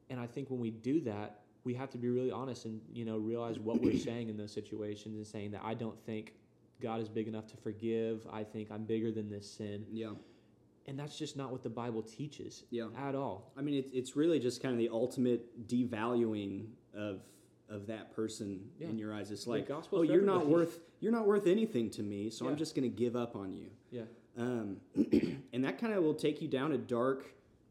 And 0.09 0.21
I 0.21 0.25
think 0.25 0.49
when 0.49 0.61
we 0.61 0.71
do 0.71 1.01
that, 1.01 1.41
we 1.65 1.73
have 1.73 1.89
to 1.89 1.97
be 1.97 2.07
really 2.07 2.31
honest 2.31 2.63
and 2.65 2.79
you 2.93 3.03
know 3.03 3.17
realize 3.17 3.59
what 3.59 3.81
we're 3.81 3.97
saying 4.09 4.29
in 4.29 4.37
those 4.37 4.53
situations 4.53 5.17
and 5.17 5.27
saying 5.27 5.51
that 5.51 5.61
I 5.63 5.73
don't 5.73 5.99
think 6.05 6.33
God 6.81 6.99
is 6.99 7.09
big 7.09 7.27
enough 7.27 7.47
to 7.47 7.57
forgive. 7.57 8.27
I 8.31 8.43
think 8.43 8.69
I'm 8.71 8.83
bigger 8.83 9.11
than 9.11 9.29
this 9.29 9.49
sin. 9.49 9.85
Yeah. 9.91 10.11
And 10.87 10.99
that's 10.99 11.17
just 11.17 11.35
not 11.35 11.51
what 11.51 11.63
the 11.63 11.69
Bible 11.69 12.03
teaches 12.03 12.63
Yeah. 12.69 12.87
at 12.97 13.15
all. 13.15 13.51
I 13.57 13.61
mean, 13.61 13.75
it's 13.75 13.89
it's 13.93 14.15
really 14.15 14.39
just 14.39 14.61
kind 14.61 14.73
of 14.73 14.77
the 14.77 14.89
ultimate 14.89 15.67
devaluing 15.67 16.67
of 16.93 17.21
of 17.67 17.87
that 17.87 18.13
person 18.15 18.69
Yeah. 18.79 18.89
in 18.89 18.99
your 18.99 19.11
eyes. 19.13 19.31
It's 19.31 19.47
like, 19.47 19.69
oh, 19.91 20.03
you're 20.03 20.21
not 20.21 20.45
worth 20.47 20.81
you're 20.99 21.11
not 21.11 21.25
worth 21.27 21.47
anything 21.47 21.89
to 21.91 22.03
me, 22.03 22.29
so 22.29 22.47
I'm 22.47 22.55
just 22.55 22.75
going 22.75 22.89
to 22.89 22.95
give 22.95 23.15
up 23.15 23.35
on 23.35 23.53
you. 23.53 23.69
Yeah. 23.91 24.03
Um, 24.37 24.77
and 25.53 25.63
that 25.63 25.77
kind 25.79 25.93
of 25.93 26.03
will 26.03 26.13
take 26.13 26.41
you 26.41 26.47
down 26.47 26.71
a 26.73 26.77
dark 26.77 27.25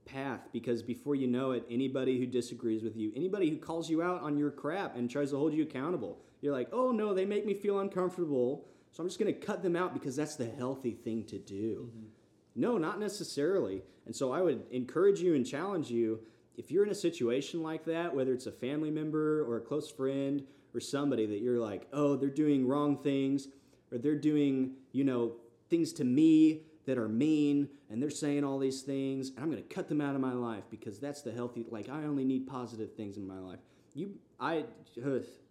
path 0.05 0.49
because 0.53 0.83
before 0.83 1.15
you 1.15 1.27
know 1.27 1.53
it, 1.53 1.65
anybody 1.71 2.19
who 2.19 2.27
disagrees 2.27 2.83
with 2.83 2.97
you, 2.97 3.13
anybody 3.15 3.49
who 3.51 3.57
calls 3.57 3.89
you 3.89 4.03
out 4.03 4.23
on 4.23 4.37
your 4.37 4.51
crap 4.51 4.97
and 4.97 5.11
tries 5.11 5.31
to 5.31 5.37
hold 5.37 5.53
you 5.55 5.63
accountable, 5.63 6.19
you're 6.41 6.53
like, 6.53 6.69
oh 6.73 6.91
no, 6.91 7.15
they 7.15 7.25
make 7.25 7.47
me 7.47 7.55
feel 7.55 7.79
uncomfortable, 7.81 8.67
so 8.95 9.03
I'm 9.03 9.09
just 9.09 9.19
going 9.19 9.35
to 9.35 9.39
cut 9.39 9.61
them 9.61 9.75
out 9.75 9.93
because 9.93 10.15
that's 10.15 10.37
the 10.37 10.49
healthy 10.49 10.93
thing 10.93 11.25
to 11.25 11.37
do. 11.37 11.91
Mm-hmm. 11.91 12.07
No, 12.55 12.79
not 12.79 13.01
necessarily. 13.01 13.83
And 14.07 14.15
so 14.15 14.33
I 14.33 14.41
would 14.41 14.63
encourage 14.71 15.19
you 15.19 15.35
and 15.35 15.45
challenge 15.45 15.91
you 15.91 16.21
if 16.57 16.71
you're 16.71 16.85
in 16.85 16.91
a 16.91 16.95
situation 16.95 17.61
like 17.61 17.85
that, 17.87 18.15
whether 18.15 18.33
it's 18.33 18.47
a 18.47 18.53
family 18.53 18.93
member 18.93 19.43
or 19.51 19.57
a 19.57 19.61
close 19.61 19.91
friend 19.91 20.45
or 20.73 20.79
somebody 20.79 21.27
that 21.27 21.41
you're 21.41 21.59
like, 21.59 21.89
oh, 21.93 22.15
they're 22.15 22.31
doing 22.31 22.69
wrong 22.69 22.97
things 23.03 23.49
or 23.91 23.99
they're 23.99 24.15
doing, 24.15 24.75
you 24.93 25.03
know, 25.03 25.33
things 25.69 25.93
to 25.95 26.05
me 26.05 26.61
that 26.87 26.97
are 26.97 27.09
mean 27.09 27.69
and 27.91 28.01
they're 28.01 28.11
saying 28.11 28.45
all 28.45 28.61
these 28.61 28.83
things 28.83 29.31
and 29.31 29.41
I'm 29.41 29.51
going 29.51 29.61
to 29.61 29.75
cut 29.75 29.89
them 29.89 30.01
out 30.01 30.15
of 30.15 30.21
my 30.21 30.35
life 30.35 30.63
because 30.71 31.01
that's 31.01 31.23
the 31.23 31.33
healthy 31.33 31.67
like 31.69 31.89
I 31.89 32.05
only 32.05 32.25
need 32.25 32.47
positive 32.47 32.93
things 32.93 33.17
in 33.17 33.27
my 33.27 33.41
life. 33.41 33.59
You 33.93 34.15
I 34.39 34.67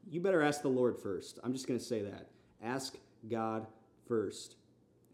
you 0.10 0.22
better 0.22 0.42
ask 0.42 0.62
the 0.62 0.70
Lord 0.70 0.98
first. 0.98 1.40
I'm 1.44 1.52
just 1.52 1.68
going 1.68 1.80
to 1.80 1.86
say 1.86 2.04
that. 2.04 2.28
Ask 2.64 2.96
God 3.30 3.68
first. 4.08 4.56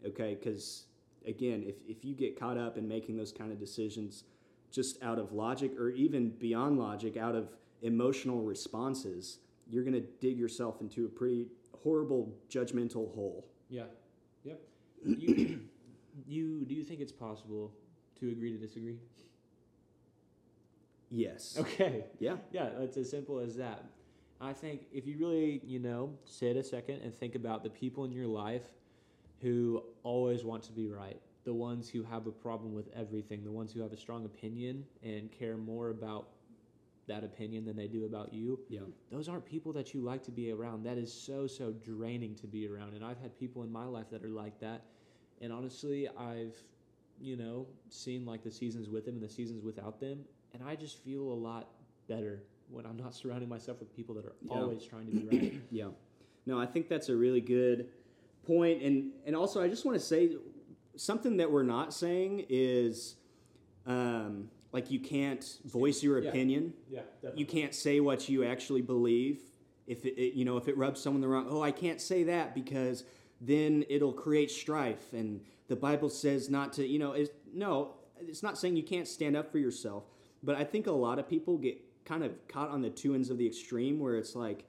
Okay? 0.06 0.36
Cuz 0.36 0.84
again, 1.26 1.62
if 1.66 1.76
if 1.88 2.04
you 2.04 2.14
get 2.14 2.38
caught 2.38 2.58
up 2.58 2.76
in 2.78 2.86
making 2.88 3.16
those 3.16 3.32
kind 3.32 3.52
of 3.52 3.58
decisions 3.58 4.24
just 4.70 5.02
out 5.02 5.18
of 5.18 5.32
logic 5.32 5.78
or 5.78 5.90
even 5.90 6.30
beyond 6.30 6.78
logic, 6.78 7.16
out 7.16 7.34
of 7.34 7.48
emotional 7.82 8.42
responses, 8.42 9.38
you're 9.68 9.82
going 9.84 9.94
to 9.94 10.06
dig 10.20 10.38
yourself 10.38 10.80
into 10.80 11.06
a 11.06 11.08
pretty 11.08 11.48
horrible 11.82 12.32
judgmental 12.48 13.12
hole. 13.14 13.46
Yeah. 13.68 13.84
Yep. 14.44 14.60
You, 15.06 15.60
you 16.26 16.64
do 16.66 16.74
you 16.74 16.84
think 16.84 17.00
it's 17.00 17.12
possible 17.12 17.72
to 18.18 18.28
agree 18.28 18.52
to 18.52 18.58
disagree? 18.58 18.98
Yes. 21.10 21.56
Okay. 21.58 22.04
Yeah. 22.18 22.36
Yeah, 22.52 22.68
it's 22.80 22.96
as 22.96 23.10
simple 23.10 23.38
as 23.38 23.56
that. 23.56 23.84
I 24.40 24.52
think 24.52 24.86
if 24.92 25.06
you 25.06 25.18
really, 25.18 25.60
you 25.64 25.78
know, 25.78 26.10
sit 26.24 26.56
a 26.56 26.62
second 26.62 27.02
and 27.02 27.14
think 27.14 27.34
about 27.34 27.62
the 27.62 27.70
people 27.70 28.04
in 28.04 28.12
your 28.12 28.26
life 28.26 28.64
who 29.40 29.82
always 30.02 30.44
want 30.44 30.62
to 30.64 30.72
be 30.72 30.88
right, 30.88 31.20
the 31.44 31.52
ones 31.52 31.88
who 31.88 32.02
have 32.02 32.26
a 32.26 32.30
problem 32.30 32.74
with 32.74 32.88
everything, 32.94 33.44
the 33.44 33.50
ones 33.50 33.72
who 33.72 33.82
have 33.82 33.92
a 33.92 33.96
strong 33.96 34.24
opinion 34.24 34.84
and 35.02 35.30
care 35.30 35.56
more 35.56 35.90
about 35.90 36.28
that 37.06 37.24
opinion 37.24 37.64
than 37.64 37.76
they 37.76 37.88
do 37.88 38.04
about 38.04 38.32
you, 38.32 38.58
Yeah. 38.68 38.80
those 39.10 39.28
aren't 39.28 39.44
people 39.44 39.72
that 39.72 39.92
you 39.92 40.00
like 40.00 40.22
to 40.24 40.30
be 40.30 40.52
around. 40.52 40.84
That 40.84 40.96
is 40.96 41.12
so, 41.12 41.46
so 41.46 41.72
draining 41.72 42.34
to 42.36 42.46
be 42.46 42.66
around. 42.68 42.94
And 42.94 43.04
I've 43.04 43.18
had 43.18 43.36
people 43.38 43.62
in 43.62 43.70
my 43.72 43.84
life 43.84 44.08
that 44.10 44.24
are 44.24 44.28
like 44.28 44.58
that. 44.60 44.82
And 45.40 45.52
honestly, 45.52 46.08
I've, 46.08 46.56
you 47.20 47.36
know, 47.36 47.66
seen 47.88 48.24
like 48.24 48.42
the 48.42 48.50
seasons 48.50 48.88
with 48.88 49.04
them 49.04 49.14
and 49.14 49.22
the 49.22 49.28
seasons 49.28 49.62
without 49.62 50.00
them. 50.00 50.20
And 50.54 50.62
I 50.62 50.76
just 50.76 50.98
feel 50.98 51.22
a 51.22 51.34
lot 51.34 51.68
better 52.06 52.42
when 52.70 52.86
I'm 52.86 52.96
not 52.96 53.14
surrounding 53.14 53.48
myself 53.48 53.80
with 53.80 53.94
people 53.94 54.14
that 54.16 54.24
are 54.24 54.34
Yeah. 54.42 54.60
always 54.62 54.84
trying 54.84 55.06
to 55.06 55.12
be 55.12 55.26
right. 55.38 55.60
Yeah. 55.70 55.88
No, 56.46 56.58
I 56.58 56.66
think 56.66 56.88
that's 56.88 57.08
a 57.08 57.16
really 57.16 57.40
good 57.40 57.88
point. 58.46 58.82
And 58.82 59.12
and 59.26 59.36
also 59.36 59.62
I 59.62 59.68
just 59.68 59.84
want 59.84 59.98
to 59.98 60.04
say 60.04 60.36
something 60.96 61.36
that 61.38 61.50
we're 61.50 61.62
not 61.62 61.92
saying 61.92 62.46
is 62.48 63.16
um, 63.86 64.50
like 64.72 64.90
you 64.90 65.00
can't 65.00 65.58
voice 65.64 66.02
your 66.02 66.20
Yeah. 66.20 66.28
opinion. 66.30 66.74
yeah, 66.88 67.02
You 67.34 67.46
can't 67.46 67.74
say 67.74 68.00
what 68.00 68.28
you 68.28 68.44
actually 68.44 68.82
believe. 68.82 69.42
If 69.86 70.04
it, 70.04 70.14
it- 70.20 70.34
you 70.34 70.44
know 70.44 70.56
if 70.56 70.68
it 70.68 70.76
rubs 70.76 71.00
someone 71.00 71.20
the 71.20 71.28
wrong, 71.28 71.46
oh, 71.48 71.62
I 71.62 71.72
can't 71.72 72.00
say 72.00 72.24
that 72.24 72.54
because 72.54 73.04
then 73.40 73.84
it'll 73.88 74.12
create 74.12 74.50
strife. 74.50 75.12
And 75.12 75.40
the 75.68 75.76
Bible 75.76 76.08
says 76.10 76.48
not 76.50 76.72
to. 76.74 76.86
You 76.86 76.98
know, 76.98 77.12
it's, 77.12 77.30
no, 77.52 77.94
it's 78.20 78.42
not 78.42 78.58
saying 78.58 78.76
you 78.76 78.82
can't 78.82 79.08
stand 79.08 79.36
up 79.36 79.50
for 79.50 79.58
yourself. 79.58 80.04
But 80.42 80.56
I 80.56 80.64
think 80.64 80.86
a 80.86 80.92
lot 80.92 81.18
of 81.18 81.28
people 81.28 81.58
get 81.58 81.80
kind 82.04 82.24
of 82.24 82.32
caught 82.48 82.70
on 82.70 82.82
the 82.82 82.90
two 82.90 83.14
ends 83.14 83.30
of 83.30 83.38
the 83.38 83.46
extreme 83.46 83.98
where 83.98 84.16
it's 84.16 84.34
like 84.34 84.64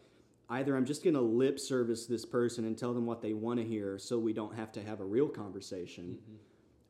either 0.49 0.75
I'm 0.75 0.85
just 0.85 1.03
going 1.03 1.13
to 1.13 1.21
lip 1.21 1.59
service 1.59 2.05
this 2.05 2.25
person 2.25 2.65
and 2.65 2.77
tell 2.77 2.93
them 2.93 3.05
what 3.05 3.21
they 3.21 3.33
want 3.33 3.59
to 3.59 3.65
hear 3.65 3.97
so 3.97 4.19
we 4.19 4.33
don't 4.33 4.55
have 4.55 4.71
to 4.73 4.83
have 4.83 4.99
a 4.99 5.05
real 5.05 5.27
conversation, 5.27 6.19
mm-hmm. 6.21 6.35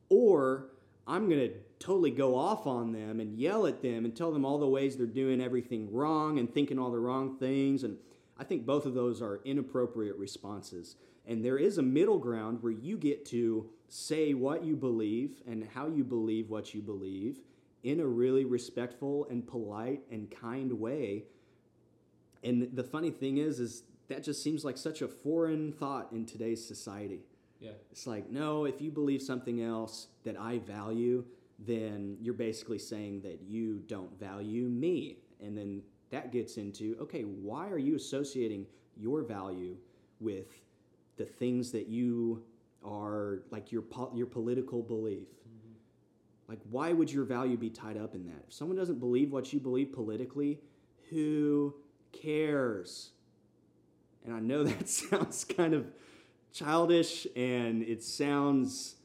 or 0.08 0.68
I'm 1.06 1.28
going 1.28 1.40
to 1.40 1.54
totally 1.78 2.10
go 2.10 2.36
off 2.36 2.66
on 2.66 2.92
them 2.92 3.20
and 3.20 3.36
yell 3.36 3.66
at 3.66 3.82
them 3.82 4.04
and 4.04 4.14
tell 4.14 4.32
them 4.32 4.44
all 4.44 4.58
the 4.58 4.68
ways 4.68 4.96
they're 4.96 5.06
doing 5.06 5.40
everything 5.40 5.92
wrong 5.92 6.38
and 6.38 6.52
thinking 6.52 6.78
all 6.78 6.90
the 6.90 6.98
wrong 6.98 7.38
things. 7.38 7.84
And 7.84 7.96
I 8.38 8.44
think 8.44 8.66
both 8.66 8.86
of 8.86 8.94
those 8.94 9.22
are 9.22 9.40
inappropriate 9.44 10.16
responses. 10.16 10.96
And 11.26 11.44
there 11.44 11.58
is 11.58 11.78
a 11.78 11.82
middle 11.82 12.18
ground 12.18 12.62
where 12.62 12.72
you 12.72 12.96
get 12.96 13.24
to 13.26 13.68
say 13.88 14.34
what 14.34 14.64
you 14.64 14.74
believe 14.74 15.40
and 15.46 15.68
how 15.74 15.86
you 15.86 16.02
believe 16.02 16.50
what 16.50 16.74
you 16.74 16.82
believe 16.82 17.40
in 17.82 18.00
a 18.00 18.06
really 18.06 18.44
respectful 18.44 19.26
and 19.30 19.46
polite 19.46 20.02
and 20.10 20.30
kind 20.30 20.72
way. 20.72 21.24
And 22.44 22.68
the 22.72 22.84
funny 22.84 23.10
thing 23.10 23.38
is, 23.38 23.60
is 23.60 23.82
that 24.08 24.22
just 24.22 24.42
seems 24.42 24.64
like 24.64 24.76
such 24.76 25.02
a 25.02 25.08
foreign 25.08 25.72
thought 25.72 26.12
in 26.12 26.26
today's 26.26 26.64
society. 26.64 27.20
Yeah. 27.60 27.70
It's 27.90 28.06
like, 28.06 28.30
no, 28.30 28.64
if 28.64 28.80
you 28.80 28.90
believe 28.90 29.22
something 29.22 29.62
else 29.62 30.08
that 30.24 30.38
I 30.38 30.58
value, 30.58 31.24
then 31.58 32.16
you're 32.20 32.34
basically 32.34 32.78
saying 32.78 33.22
that 33.22 33.40
you 33.42 33.82
don't 33.86 34.18
value 34.18 34.64
me. 34.64 35.18
And 35.40 35.56
then 35.56 35.82
that 36.10 36.32
gets 36.32 36.56
into, 36.56 36.96
okay, 37.00 37.22
why 37.22 37.68
are 37.68 37.78
you 37.78 37.96
associating 37.96 38.66
your 38.96 39.22
value 39.22 39.76
with 40.20 40.48
the 41.16 41.24
things 41.24 41.70
that 41.72 41.88
you 41.88 42.42
are 42.84 43.42
like 43.50 43.70
your 43.70 43.82
po- 43.82 44.10
your 44.14 44.26
political 44.26 44.82
belief? 44.82 45.28
Like 46.52 46.60
why 46.70 46.92
would 46.92 47.10
your 47.10 47.24
value 47.24 47.56
be 47.56 47.70
tied 47.70 47.96
up 47.96 48.14
in 48.14 48.24
that? 48.26 48.44
If 48.46 48.52
someone 48.52 48.76
doesn't 48.76 49.00
believe 49.00 49.32
what 49.32 49.54
you 49.54 49.58
believe 49.58 49.90
politically, 49.90 50.60
who 51.08 51.74
cares? 52.12 53.12
And 54.26 54.34
I 54.34 54.40
know 54.40 54.62
that 54.64 54.86
sounds 54.86 55.46
kind 55.46 55.72
of 55.72 55.86
childish 56.52 57.26
and 57.34 57.82
it 57.82 58.02
sounds 58.02 58.96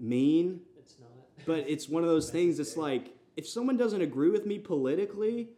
mean, 0.00 0.62
It's 0.76 0.96
not. 0.98 1.46
but 1.46 1.58
it's 1.68 1.88
one 1.88 2.02
of 2.02 2.08
those 2.08 2.30
things 2.30 2.58
it's 2.58 2.76
like 2.76 3.14
if 3.36 3.46
someone 3.46 3.76
doesn't 3.76 4.02
agree 4.02 4.30
with 4.30 4.44
me 4.44 4.58
politically, 4.58 5.50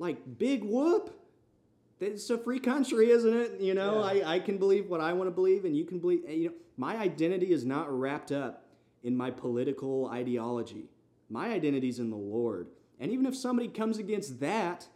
like 0.00 0.36
big 0.36 0.64
whoop. 0.64 1.14
It's 2.00 2.28
a 2.30 2.38
free 2.38 2.58
country, 2.58 3.10
isn't 3.10 3.36
it? 3.36 3.60
You 3.60 3.74
know, 3.74 4.00
Yeah. 4.00 4.24
I, 4.26 4.34
I 4.34 4.38
can 4.40 4.58
believe 4.58 4.88
what 4.88 5.00
I 5.00 5.12
want 5.12 5.28
to 5.28 5.32
believe 5.32 5.64
and 5.64 5.76
you 5.76 5.84
can 5.84 6.00
believe 6.00 6.28
you 6.28 6.48
know, 6.48 6.54
my 6.76 6.96
identity 6.96 7.52
is 7.52 7.64
not 7.64 7.86
wrapped 7.96 8.32
up 8.32 8.64
in 9.02 9.16
my 9.16 9.30
political 9.30 10.08
ideology. 10.08 10.90
My 11.30 11.48
identity 11.48 11.88
is 11.88 11.98
in 11.98 12.10
the 12.10 12.16
Lord. 12.16 12.68
And 13.00 13.12
even 13.12 13.26
if 13.26 13.36
somebody 13.36 13.68
comes 13.68 13.98
against 13.98 14.40
that, 14.40 14.86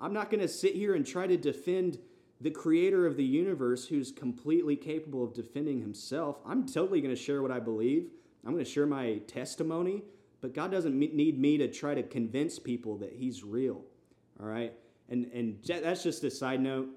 I'm 0.00 0.12
not 0.12 0.30
going 0.30 0.40
to 0.40 0.48
sit 0.48 0.74
here 0.74 0.94
and 0.94 1.06
try 1.06 1.26
to 1.26 1.36
defend 1.36 1.98
the 2.40 2.50
creator 2.50 3.06
of 3.06 3.16
the 3.16 3.24
universe 3.24 3.86
who's 3.86 4.12
completely 4.12 4.76
capable 4.76 5.24
of 5.24 5.32
defending 5.32 5.80
himself. 5.80 6.38
I'm 6.46 6.66
totally 6.66 7.00
going 7.00 7.14
to 7.14 7.20
share 7.20 7.42
what 7.42 7.50
I 7.50 7.60
believe. 7.60 8.10
I'm 8.44 8.52
going 8.52 8.64
to 8.64 8.70
share 8.70 8.86
my 8.86 9.18
testimony, 9.26 10.02
but 10.40 10.54
God 10.54 10.70
doesn't 10.70 10.96
need 10.96 11.38
me 11.38 11.58
to 11.58 11.68
try 11.68 11.94
to 11.94 12.02
convince 12.02 12.58
people 12.58 12.96
that 12.98 13.12
he's 13.14 13.42
real. 13.42 13.82
All 14.40 14.46
right? 14.46 14.72
And 15.08 15.30
and 15.32 15.58
that's 15.64 16.02
just 16.02 16.24
a 16.24 16.30
side 16.30 16.60
note 16.60 16.88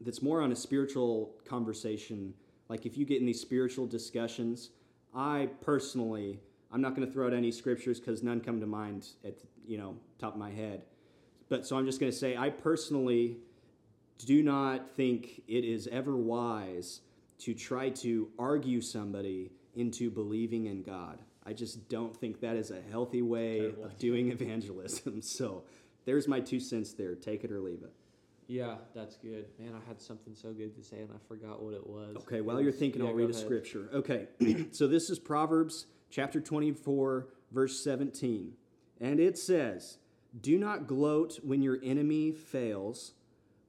that's 0.00 0.22
more 0.22 0.40
on 0.42 0.52
a 0.52 0.56
spiritual 0.56 1.34
conversation. 1.44 2.34
Like 2.68 2.86
if 2.86 2.96
you 2.96 3.04
get 3.04 3.20
in 3.20 3.26
these 3.26 3.40
spiritual 3.40 3.86
discussions, 3.86 4.70
I 5.14 5.48
personally, 5.60 6.40
I'm 6.72 6.80
not 6.80 6.94
going 6.94 7.06
to 7.06 7.12
throw 7.12 7.26
out 7.26 7.32
any 7.32 7.50
scriptures 7.50 7.98
because 8.00 8.22
none 8.22 8.40
come 8.40 8.60
to 8.60 8.66
mind 8.66 9.08
at 9.24 9.34
you 9.66 9.78
know 9.78 9.96
top 10.18 10.34
of 10.34 10.38
my 10.38 10.50
head. 10.50 10.84
But 11.48 11.66
so 11.66 11.76
I'm 11.76 11.86
just 11.86 11.98
going 11.98 12.12
to 12.12 12.18
say, 12.18 12.36
I 12.36 12.50
personally 12.50 13.38
do 14.18 14.42
not 14.42 14.94
think 14.94 15.42
it 15.48 15.64
is 15.64 15.88
ever 15.88 16.16
wise 16.16 17.00
to 17.38 17.54
try 17.54 17.88
to 17.88 18.28
argue 18.38 18.80
somebody 18.80 19.50
into 19.74 20.10
believing 20.10 20.66
in 20.66 20.82
God. 20.82 21.20
I 21.46 21.52
just 21.54 21.88
don't 21.88 22.14
think 22.14 22.40
that 22.40 22.56
is 22.56 22.70
a 22.70 22.80
healthy 22.90 23.22
way 23.22 23.60
Terrible. 23.60 23.84
of 23.84 23.98
doing 23.98 24.30
evangelism. 24.32 25.22
So 25.22 25.64
there's 26.04 26.28
my 26.28 26.40
two 26.40 26.60
cents 26.60 26.92
there. 26.92 27.14
Take 27.14 27.44
it 27.44 27.52
or 27.52 27.60
leave 27.60 27.82
it. 27.82 27.92
Yeah, 28.48 28.76
that's 28.94 29.16
good. 29.16 29.44
Man, 29.58 29.74
I 29.74 29.86
had 29.86 30.00
something 30.00 30.34
so 30.34 30.52
good 30.52 30.74
to 30.74 30.82
say 30.82 31.00
and 31.00 31.10
I 31.12 31.18
forgot 31.28 31.62
what 31.62 31.74
it 31.74 31.86
was. 31.86 32.16
Okay, 32.22 32.40
while 32.40 32.60
you're 32.60 32.72
thinking, 32.72 33.02
yeah, 33.02 33.08
I'll 33.08 33.14
read 33.14 33.28
a 33.28 33.32
ahead. 33.32 33.44
scripture. 33.44 33.90
Okay, 33.92 34.26
so 34.72 34.86
this 34.88 35.10
is 35.10 35.18
Proverbs 35.18 35.86
chapter 36.10 36.40
24, 36.40 37.28
verse 37.52 37.84
17. 37.84 38.54
And 39.00 39.20
it 39.20 39.36
says, 39.36 39.98
Do 40.40 40.58
not 40.58 40.86
gloat 40.86 41.40
when 41.42 41.60
your 41.60 41.78
enemy 41.84 42.32
fails. 42.32 43.12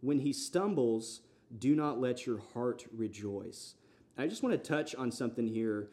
When 0.02 0.20
he 0.20 0.32
stumbles, 0.32 1.22
do 1.58 1.76
not 1.76 2.00
let 2.00 2.26
your 2.26 2.40
heart 2.54 2.86
rejoice. 2.96 3.76
I 4.18 4.28
just 4.28 4.44
want 4.44 4.54
to 4.54 4.70
touch 4.70 4.96
on 4.96 5.12
something 5.12 5.48
here. 5.48 5.90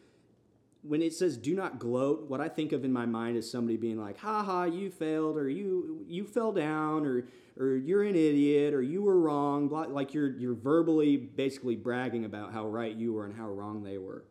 When 0.87 1.01
it 1.01 1.13
says 1.13 1.37
do 1.37 1.53
not 1.53 1.79
gloat, 1.79 2.29
what 2.29 2.39
I 2.39 2.47
think 2.47 2.71
of 2.71 2.85
in 2.85 2.93
my 2.93 3.05
mind 3.05 3.37
is 3.37 3.49
somebody 3.49 3.77
being 3.77 3.99
like, 3.99 4.17
ha 4.17 4.43
ha, 4.43 4.63
you 4.63 4.89
failed, 4.89 5.37
or 5.37 5.49
you 5.49 6.05
you 6.07 6.25
fell 6.25 6.51
down, 6.51 7.05
or 7.05 7.27
or 7.59 7.75
you're 7.75 8.03
an 8.03 8.15
idiot, 8.15 8.73
or 8.73 8.81
you 8.81 9.01
were 9.01 9.19
wrong, 9.19 9.69
like 9.69 10.13
you're 10.13 10.29
you're 10.29 10.55
verbally 10.55 11.17
basically 11.17 11.75
bragging 11.75 12.25
about 12.25 12.53
how 12.53 12.67
right 12.67 12.95
you 12.95 13.13
were 13.13 13.25
and 13.25 13.35
how 13.35 13.49
wrong 13.49 13.83
they 13.83 13.97
were. 13.97 14.25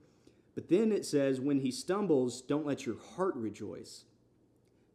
But 0.54 0.68
then 0.70 0.90
it 0.90 1.04
says, 1.04 1.38
when 1.38 1.60
he 1.60 1.70
stumbles, 1.70 2.40
don't 2.40 2.66
let 2.66 2.86
your 2.86 2.96
heart 3.16 3.36
rejoice. 3.36 4.06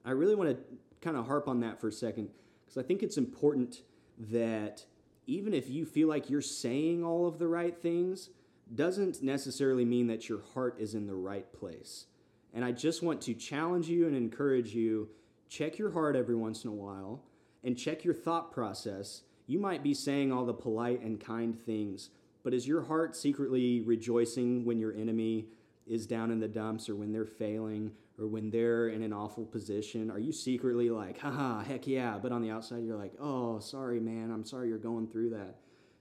I 0.04 0.12
really 0.12 0.34
want 0.34 0.50
to 0.50 0.58
kind 1.02 1.16
of 1.16 1.28
harp 1.28 1.48
on 1.48 1.60
that 1.60 1.80
for 1.80 1.88
a 1.88 1.92
second 1.92 2.30
because 2.66 2.84
I 2.84 2.86
think 2.86 3.04
it's 3.04 3.18
important 3.18 3.84
that 4.18 4.86
even 5.28 5.54
if 5.54 5.70
you 5.70 5.86
feel 5.86 6.08
like 6.08 6.30
you're 6.30 6.42
saying 6.42 7.04
all 7.04 7.28
of 7.28 7.38
the 7.38 7.48
right 7.48 7.78
things, 7.80 8.30
doesn't 8.76 9.22
necessarily 9.22 9.86
mean 9.86 10.08
that 10.08 10.30
your 10.30 10.42
heart 10.54 10.78
is 10.80 10.96
in 10.96 11.08
the 11.08 11.16
right 11.16 11.52
place. 11.54 12.06
And 12.54 12.66
I 12.66 12.72
just 12.72 13.02
want 13.02 13.22
to 13.22 13.34
challenge 13.34 13.88
you 13.88 14.08
and 14.08 14.16
encourage 14.16 14.74
you 14.74 15.10
check 15.50 15.78
your 15.78 15.92
heart 15.92 16.16
every 16.16 16.36
once 16.36 16.64
in 16.64 16.70
a 16.70 16.74
while 16.74 17.24
and 17.64 17.78
check 17.78 18.04
your 18.04 18.14
thought 18.14 18.52
process. 18.52 19.24
You 19.48 19.60
might 19.60 19.84
be 19.84 19.94
saying 19.94 20.32
all 20.32 20.46
the 20.46 20.54
polite 20.54 21.02
and 21.02 21.20
kind 21.20 21.58
things, 21.58 22.10
but 22.44 22.54
is 22.54 22.68
your 22.68 22.84
heart 22.84 23.16
secretly 23.16 23.82
rejoicing 23.82 24.66
when 24.66 24.80
your 24.80 24.94
enemy 24.94 25.48
is 25.88 26.08
down 26.08 26.32
in 26.32 26.40
the 26.40 26.48
dumps 26.48 26.90
or 26.90 26.96
when 26.96 27.12
they're 27.12 27.26
failing 27.26 27.92
or 28.18 28.28
when 28.28 28.50
they're 28.50 28.88
in 28.88 29.02
an 29.02 29.12
awful 29.14 29.46
position? 29.46 30.10
Are 30.10 30.20
you 30.20 30.32
secretly 30.32 30.90
like, 30.90 31.20
haha, 31.20 31.64
heck 31.64 31.88
yeah, 31.88 32.18
but 32.22 32.32
on 32.32 32.42
the 32.42 32.52
outside 32.52 32.84
you're 32.84 32.98
like, 32.98 33.14
oh, 33.20 33.60
sorry, 33.60 34.00
man, 34.00 34.32
I'm 34.32 34.46
sorry 34.46 34.70
you're 34.70 34.78
going 34.78 35.08
through 35.08 35.32
that? 35.32 35.58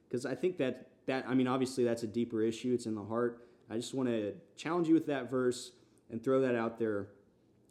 Because 0.09 0.27
I 0.27 0.35
think 0.35 0.59
that, 0.59 0.90
that, 1.07 1.25
I 1.29 1.35
mean, 1.35 1.47
obviously 1.47 1.85
that's 1.85 2.03
a 2.03 2.07
deeper 2.07 2.43
issue, 2.43 2.73
it's 2.75 2.87
in 2.87 2.95
the 2.95 3.05
heart. 3.05 3.47
I 3.69 3.77
just 3.77 3.95
want 3.95 4.09
to 4.09 4.35
challenge 4.57 4.89
you 4.89 4.95
with 4.95 5.07
that 5.07 5.31
verse 5.31 5.73
and 6.11 6.23
throw 6.23 6.41
that 6.41 6.55
out 6.55 6.79
there 6.79 7.09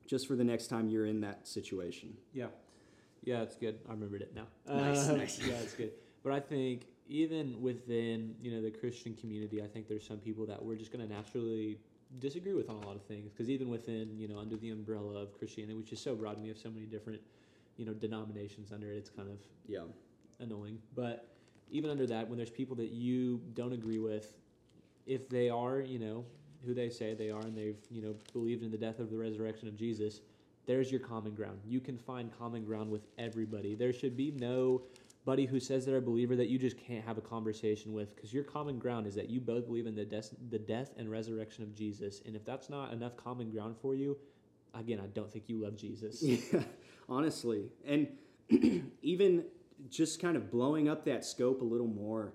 just 0.08 0.28
for 0.28 0.36
the 0.36 0.44
next 0.44 0.68
time 0.68 0.89
you're 0.89 1.06
in 1.06 1.22
that 1.22 1.48
situation. 1.48 2.15
Yeah. 2.34 2.48
Yeah, 3.24 3.42
it's 3.42 3.56
good. 3.56 3.80
I 3.88 3.92
remembered 3.92 4.22
it 4.22 4.34
now. 4.36 4.48
Nice, 4.74 5.10
Uh, 5.10 5.15
nice. 5.18 5.39
Yeah, 5.39 5.56
it's 5.56 5.74
good. 5.74 5.92
But 6.24 6.34
I 6.34 6.39
think 6.39 6.86
even 7.08 7.62
within, 7.62 8.36
you 8.42 8.52
know, 8.52 8.62
the 8.62 8.72
Christian 8.72 9.13
community, 9.15 9.62
I 9.62 9.68
think 9.68 9.88
there's 9.88 10.06
some 10.08 10.18
people 10.20 10.46
that 10.48 10.63
we're 10.63 10.76
just 10.76 10.92
going 10.92 11.06
to 11.08 11.13
naturally 11.13 11.80
disagree 12.20 12.54
with 12.54 12.70
on 12.70 12.76
a 12.78 12.88
lot 12.88 12.96
of 12.96 13.04
things 13.04 13.32
because 13.32 13.50
even 13.50 13.70
within, 13.70 14.18
you 14.18 14.28
know, 14.28 14.39
under 14.39 14.56
the 14.58 14.70
umbrella 14.72 15.22
of 15.22 15.38
Christianity, 15.38 15.76
which 15.76 15.92
is 15.92 16.00
so 16.00 16.15
broad 16.15 16.34
and 16.36 16.44
we 16.44 16.48
have 16.50 16.58
so 16.58 16.70
many 16.72 16.86
different, 16.86 17.22
you 17.78 17.86
know, 17.86 17.94
denominations 17.94 18.72
under 18.72 18.92
it, 18.92 18.98
it's 18.98 19.10
kind 19.10 19.30
of 19.30 19.38
Yeah. 19.68 19.84
annoying. 20.39 20.80
But 20.96 21.28
even 21.71 21.89
under 21.89 22.08
that, 22.08 22.27
when 22.27 22.38
there's 22.38 22.49
people 22.49 22.75
that 22.77 22.89
you 22.89 23.41
don't 23.53 23.73
agree 23.73 23.99
with, 23.99 24.34
if 25.05 25.29
they 25.29 25.49
are, 25.49 25.79
you 25.82 25.99
know, 25.99 26.25
who 26.65 26.73
they 26.73 26.89
say 26.89 27.13
they 27.13 27.29
are 27.29 27.41
and 27.41 27.58
they've, 27.58 27.77
you 27.89 28.01
know, 28.01 28.15
believed 28.34 28.63
in 28.63 28.71
the 28.71 28.77
death 28.77 28.99
of 28.99 29.10
the 29.10 29.17
resurrection 29.17 29.67
of 29.67 29.75
Jesus, 29.75 30.21
there's 30.65 30.91
your 30.91 30.99
common 30.99 31.34
ground. 31.34 31.60
You 31.65 31.79
can 31.79 31.97
find 31.97 32.29
common 32.38 32.63
ground 32.65 32.91
with 32.91 33.08
everybody. 33.17 33.75
There 33.75 33.93
should 33.93 34.15
be 34.15 34.32
no 34.32 34.84
buddy 35.25 35.45
who 35.45 35.60
says 35.60 35.86
they're 35.86 35.97
a 35.97 36.01
believer 36.01 36.36
that 36.36 36.47
you 36.47 36.58
just 36.58 36.77
can't 36.77 37.03
have 37.05 37.17
a 37.17 37.21
conversation 37.21 37.93
with 37.93 38.15
because 38.15 38.34
your 38.34 38.43
common 38.43 38.79
ground 38.79 39.08
is 39.08 39.15
that 39.15 39.29
you 39.29 39.39
both 39.39 39.67
believe 39.67 39.88
in 39.88 39.95
the, 39.95 40.05
des- 40.05 40.36
the 40.49 40.60
death 40.60 40.91
and 40.97 41.10
resurrection 41.10 41.63
of 41.63 41.73
Jesus. 41.75 42.21
And 42.25 42.36
if 42.36 42.45
that's 42.45 42.69
not 42.69 42.93
enough 42.93 43.15
common 43.17 43.49
ground 43.51 43.75
for 43.82 43.95
you, 43.95 44.17
again, 44.73 44.99
I 45.01 45.08
don't 45.08 45.32
think 45.32 45.45
you 45.47 45.62
love 45.62 45.75
Jesus. 45.75 46.23
Yeah, 46.23 46.62
honestly. 47.08 47.65
And 47.86 48.08
even 49.01 49.45
just 49.89 50.22
kind 50.22 50.36
of 50.36 50.52
blowing 50.52 50.89
up 50.89 51.06
that 51.06 51.24
scope 51.24 51.62
a 51.62 51.65
little 51.65 51.88
more. 51.88 52.34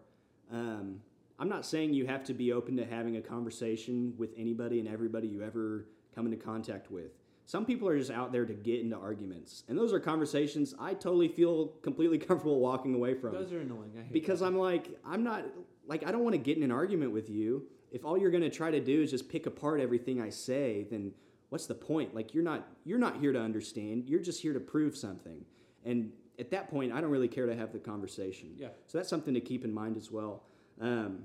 Um, 0.53 1.01
I'm 1.39 1.49
not 1.49 1.67
saying 1.67 1.95
you 1.95 2.07
have 2.07 2.25
to 2.25 2.35
be 2.35 2.53
open 2.53 2.77
to 2.77 2.87
having 2.87 3.17
a 3.17 3.21
conversation 3.21 4.15
with 4.17 4.31
anybody 4.37 4.79
and 4.79 4.89
everybody 4.89 5.27
you 5.27 5.43
ever 5.43 5.87
come 6.15 6.27
into 6.27 6.39
contact 6.39 6.91
with. 6.91 7.13
Some 7.47 7.67
people 7.67 7.89
are 7.89 7.99
just 7.99 8.11
out 8.11 8.33
there 8.33 8.47
to 8.47 8.55
get 8.55 8.81
into 8.81 8.97
arguments. 8.97 9.65
And 9.69 9.77
those 9.77 9.93
are 9.93 10.01
conversations 10.01 10.75
I 10.79 10.95
totally 10.95 11.29
feel 11.29 11.67
completely 11.83 12.19
comfortable 12.29 12.61
walking 12.61 12.95
away 12.95 13.15
from. 13.15 13.33
Those 13.33 13.53
are 13.53 13.61
annoying. 13.61 13.93
I 13.99 14.03
hate 14.03 14.13
because 14.13 14.41
that. 14.41 14.47
I'm 14.47 14.59
like, 14.59 14.89
I'm 15.05 15.23
not 15.23 15.45
like 15.87 16.07
I 16.07 16.13
don't 16.13 16.23
want 16.23 16.35
to 16.35 16.39
get 16.39 16.57
in 16.57 16.63
an 16.63 16.71
argument 16.71 17.13
with 17.13 17.29
you. 17.29 17.67
If 17.91 18.05
all 18.05 18.17
you're 18.17 18.31
going 18.31 18.43
to 18.43 18.51
try 18.51 18.71
to 18.71 18.81
do 18.81 19.03
is 19.03 19.11
just 19.11 19.29
pick 19.29 19.47
apart 19.47 19.81
everything 19.81 20.21
I 20.21 20.31
say, 20.31 20.87
then 20.91 21.13
what's 21.51 21.67
the 21.67 21.75
point? 21.75 22.15
Like 22.15 22.33
you're 22.35 22.45
not 22.45 22.67
you're 22.85 22.99
not 22.99 23.21
here 23.21 23.33
to 23.33 23.41
understand. 23.41 24.09
You're 24.09 24.21
just 24.21 24.41
here 24.41 24.55
to 24.55 24.61
prove 24.61 24.97
something. 24.97 25.45
And 25.85 26.13
at 26.39 26.51
that 26.51 26.71
point, 26.71 26.93
I 26.93 27.01
don't 27.01 27.11
really 27.11 27.29
care 27.29 27.47
to 27.47 27.55
have 27.55 27.73
the 27.73 27.79
conversation. 27.79 28.55
Yeah. 28.57 28.69
So 28.87 28.99
that's 28.99 29.09
something 29.09 29.35
to 29.35 29.41
keep 29.41 29.65
in 29.65 29.73
mind 29.73 29.97
as 29.97 30.11
well. 30.11 30.43
Um, 30.81 31.25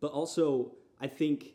but 0.00 0.12
also, 0.12 0.72
I 1.00 1.06
think 1.06 1.54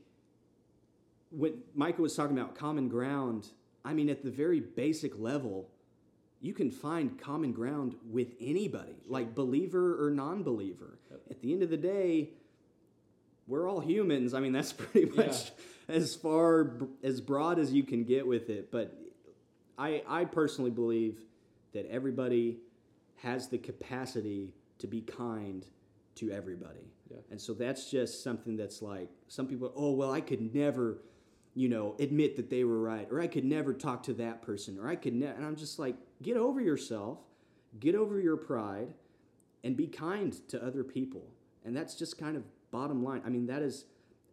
when 1.31 1.59
Micah 1.75 2.01
was 2.01 2.15
talking 2.15 2.37
about 2.37 2.55
common 2.55 2.87
ground, 2.87 3.49
I 3.83 3.93
mean, 3.93 4.09
at 4.09 4.23
the 4.23 4.31
very 4.31 4.59
basic 4.59 5.17
level, 5.19 5.69
you 6.41 6.53
can 6.53 6.69
find 6.69 7.19
common 7.19 7.51
ground 7.51 7.95
with 8.09 8.33
anybody, 8.39 8.95
like 9.07 9.33
believer 9.33 10.05
or 10.05 10.11
non 10.11 10.43
believer. 10.43 10.99
Yep. 11.09 11.21
At 11.31 11.41
the 11.41 11.51
end 11.53 11.63
of 11.63 11.69
the 11.69 11.77
day, 11.77 12.29
we're 13.47 13.69
all 13.69 13.79
humans. 13.79 14.33
I 14.33 14.39
mean, 14.39 14.51
that's 14.51 14.73
pretty 14.73 15.09
much 15.09 15.51
as 15.87 16.15
far 16.15 16.73
as 17.01 17.21
broad 17.21 17.59
as 17.59 17.73
you 17.73 17.83
can 17.83 18.03
get 18.03 18.27
with 18.27 18.49
it. 18.49 18.71
But 18.71 18.95
I, 19.77 20.03
I 20.07 20.25
personally 20.25 20.71
believe 20.71 21.17
that 21.73 21.89
everybody 21.89 22.57
has 23.17 23.47
the 23.49 23.57
capacity 23.57 24.53
to 24.79 24.87
be 24.87 25.01
kind 25.01 25.65
to 26.15 26.31
everybody. 26.31 26.91
Yeah. 27.09 27.17
And 27.31 27.39
so 27.39 27.53
that's 27.53 27.89
just 27.89 28.23
something 28.23 28.57
that's 28.57 28.81
like 28.81 29.09
some 29.27 29.47
people, 29.47 29.71
oh, 29.75 29.91
well, 29.91 30.11
I 30.11 30.21
could 30.21 30.53
never, 30.53 30.99
you 31.53 31.69
know, 31.69 31.95
admit 31.99 32.35
that 32.35 32.49
they 32.49 32.63
were 32.63 32.79
right, 32.79 33.07
or 33.11 33.21
I 33.21 33.27
could 33.27 33.45
never 33.45 33.73
talk 33.73 34.03
to 34.03 34.13
that 34.15 34.41
person, 34.41 34.77
or 34.79 34.87
I 34.87 34.95
could 34.95 35.13
never. 35.13 35.33
And 35.33 35.45
I'm 35.45 35.55
just 35.55 35.79
like, 35.79 35.95
get 36.21 36.37
over 36.37 36.59
yourself, 36.59 37.19
get 37.79 37.95
over 37.95 38.19
your 38.19 38.37
pride, 38.37 38.93
and 39.63 39.75
be 39.75 39.87
kind 39.87 40.33
to 40.49 40.63
other 40.63 40.83
people. 40.83 41.27
And 41.65 41.75
that's 41.75 41.95
just 41.95 42.17
kind 42.17 42.37
of 42.37 42.43
bottom 42.71 43.03
line. 43.03 43.21
I 43.25 43.29
mean, 43.29 43.47
that 43.47 43.61
is 43.61 43.85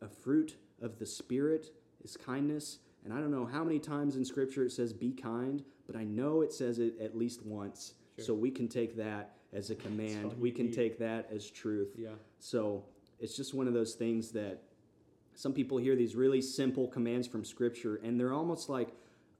a 0.02 0.08
fruit 0.08 0.56
of 0.82 0.98
the 0.98 1.06
Spirit, 1.06 1.70
is 2.02 2.16
kindness. 2.16 2.78
And 3.04 3.12
I 3.12 3.18
don't 3.18 3.30
know 3.30 3.46
how 3.46 3.64
many 3.64 3.78
times 3.78 4.16
in 4.16 4.24
Scripture 4.24 4.64
it 4.64 4.72
says 4.72 4.92
be 4.92 5.12
kind, 5.12 5.62
but 5.86 5.96
I 5.96 6.04
know 6.04 6.40
it 6.42 6.52
says 6.52 6.78
it 6.78 6.94
at 7.00 7.16
least 7.16 7.44
once. 7.44 7.94
Sure. 8.16 8.24
So 8.26 8.34
we 8.34 8.50
can 8.50 8.68
take 8.68 8.96
that 8.96 9.36
as 9.52 9.70
a 9.70 9.74
command. 9.74 10.34
We 10.38 10.50
can 10.50 10.66
need. 10.66 10.74
take 10.74 10.98
that 10.98 11.28
as 11.32 11.50
truth. 11.50 11.90
Yeah. 11.96 12.10
So 12.38 12.84
it's 13.20 13.36
just 13.36 13.54
one 13.54 13.66
of 13.68 13.74
those 13.74 13.94
things 13.94 14.30
that 14.32 14.62
some 15.34 15.52
people 15.52 15.78
hear 15.78 15.96
these 15.96 16.14
really 16.14 16.40
simple 16.40 16.86
commands 16.88 17.26
from 17.26 17.44
Scripture 17.44 17.96
and 18.04 18.18
they're 18.18 18.32
almost 18.32 18.68
like, 18.68 18.88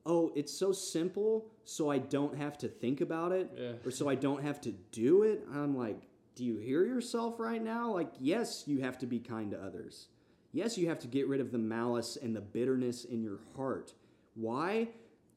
oh, 0.06 0.32
it's 0.34 0.52
so 0.52 0.70
simple, 0.72 1.46
so 1.64 1.90
I 1.90 1.98
don't 1.98 2.36
have 2.36 2.58
to 2.58 2.68
think 2.68 3.00
about 3.00 3.32
it 3.32 3.50
Yeah. 3.58 3.72
or 3.84 3.90
so 3.90 4.08
I 4.08 4.14
don't 4.16 4.42
have 4.42 4.60
to 4.62 4.72
do 4.92 5.22
it. 5.22 5.46
I'm 5.52 5.76
like, 5.76 6.02
do 6.34 6.44
you 6.44 6.58
hear 6.58 6.84
yourself 6.84 7.38
right 7.38 7.62
now? 7.62 7.92
Like, 7.92 8.10
yes, 8.20 8.64
you 8.66 8.80
have 8.80 8.98
to 8.98 9.06
be 9.06 9.18
kind 9.20 9.52
to 9.52 9.58
others. 9.62 10.08
Yes, 10.52 10.76
you 10.76 10.88
have 10.88 10.98
to 11.00 11.06
get 11.06 11.26
rid 11.28 11.40
of 11.40 11.52
the 11.52 11.58
malice 11.58 12.18
and 12.20 12.34
the 12.36 12.40
bitterness 12.40 13.04
in 13.04 13.22
your 13.22 13.38
heart. 13.56 13.94
Why? 14.34 14.88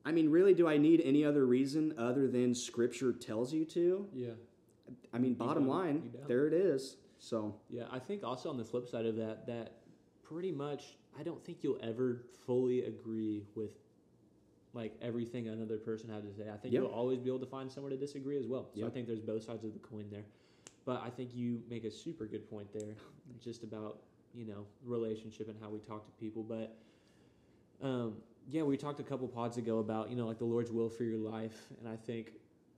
I 0.08 0.14
mean, 0.14 0.30
really, 0.30 0.54
do 0.54 0.70
I 0.70 0.78
need 0.78 1.02
any 1.04 1.26
other 1.26 1.46
reason 1.46 1.94
other 1.98 2.30
than 2.30 2.56
Scripture 2.56 3.12
tells 3.12 3.54
you 3.54 3.66
to? 3.66 4.08
Yeah. 4.14 4.30
I 5.14 5.18
mean, 5.18 5.34
bottom 5.34 5.64
don't. 5.66 5.76
line, 5.76 6.12
You 6.14 6.20
there 6.30 6.48
it 6.48 6.54
is. 6.54 6.96
So, 7.20 7.56
Yeah, 7.70 7.84
I 7.92 8.00
think 8.00 8.24
also 8.24 8.50
on 8.50 8.56
the 8.58 8.64
flip 8.64 8.88
side 8.88 9.06
of 9.06 9.18
that, 9.18 9.46
that 9.48 9.74
pretty 10.24 10.54
much 10.54 10.96
I 11.20 11.24
don't 11.24 11.44
think 11.44 11.58
you'll 11.62 11.80
ever 11.84 12.22
fully 12.46 12.86
agree 12.86 13.44
with 13.54 13.72
like 14.74 14.96
everything 15.02 15.50
another 15.50 15.78
person 15.78 16.10
had 16.10 16.24
to 16.24 16.34
say. 16.34 16.50
I 16.50 16.56
think 16.56 16.74
Yeah. 16.74 16.82
you'll 16.82 16.90
always 16.92 17.20
be 17.20 17.30
able 17.30 17.40
to 17.40 17.46
find 17.46 17.70
somewhere 17.70 17.90
to 17.90 17.98
disagree 17.98 18.38
as 18.38 18.48
well. 18.48 18.70
So 18.80 18.86
I 18.86 18.90
think 18.90 19.08
there's 19.08 19.20
both 19.20 19.44
sides 19.44 19.66
of 19.66 19.74
the 19.74 19.80
coin 19.80 20.06
there. 20.10 20.24
But 20.86 21.02
I 21.04 21.10
think 21.10 21.36
you 21.36 21.62
make 21.70 21.84
a 21.84 21.92
super 21.92 22.26
good 22.28 22.50
point 22.50 22.72
there, 22.72 22.96
just 23.42 23.64
about 23.64 24.00
you 24.34 24.46
know 24.46 24.66
relationship 24.86 25.50
and 25.50 25.58
how 25.60 25.70
we 25.70 25.80
talk 25.80 26.06
to 26.06 26.12
people. 26.14 26.44
But 26.44 26.78
um, 27.82 28.18
yeah, 28.50 28.64
we 28.64 28.78
talked 28.78 29.00
a 29.00 29.04
couple 29.04 29.28
pods 29.28 29.58
ago 29.58 29.80
about 29.80 30.10
you 30.10 30.16
know 30.16 30.28
like 30.28 30.38
the 30.40 30.46
Lord's 30.46 30.72
will 30.72 30.90
for 30.90 31.04
your 31.04 31.18
life, 31.18 31.68
and 31.80 31.88
I 31.88 31.96
think 31.96 32.34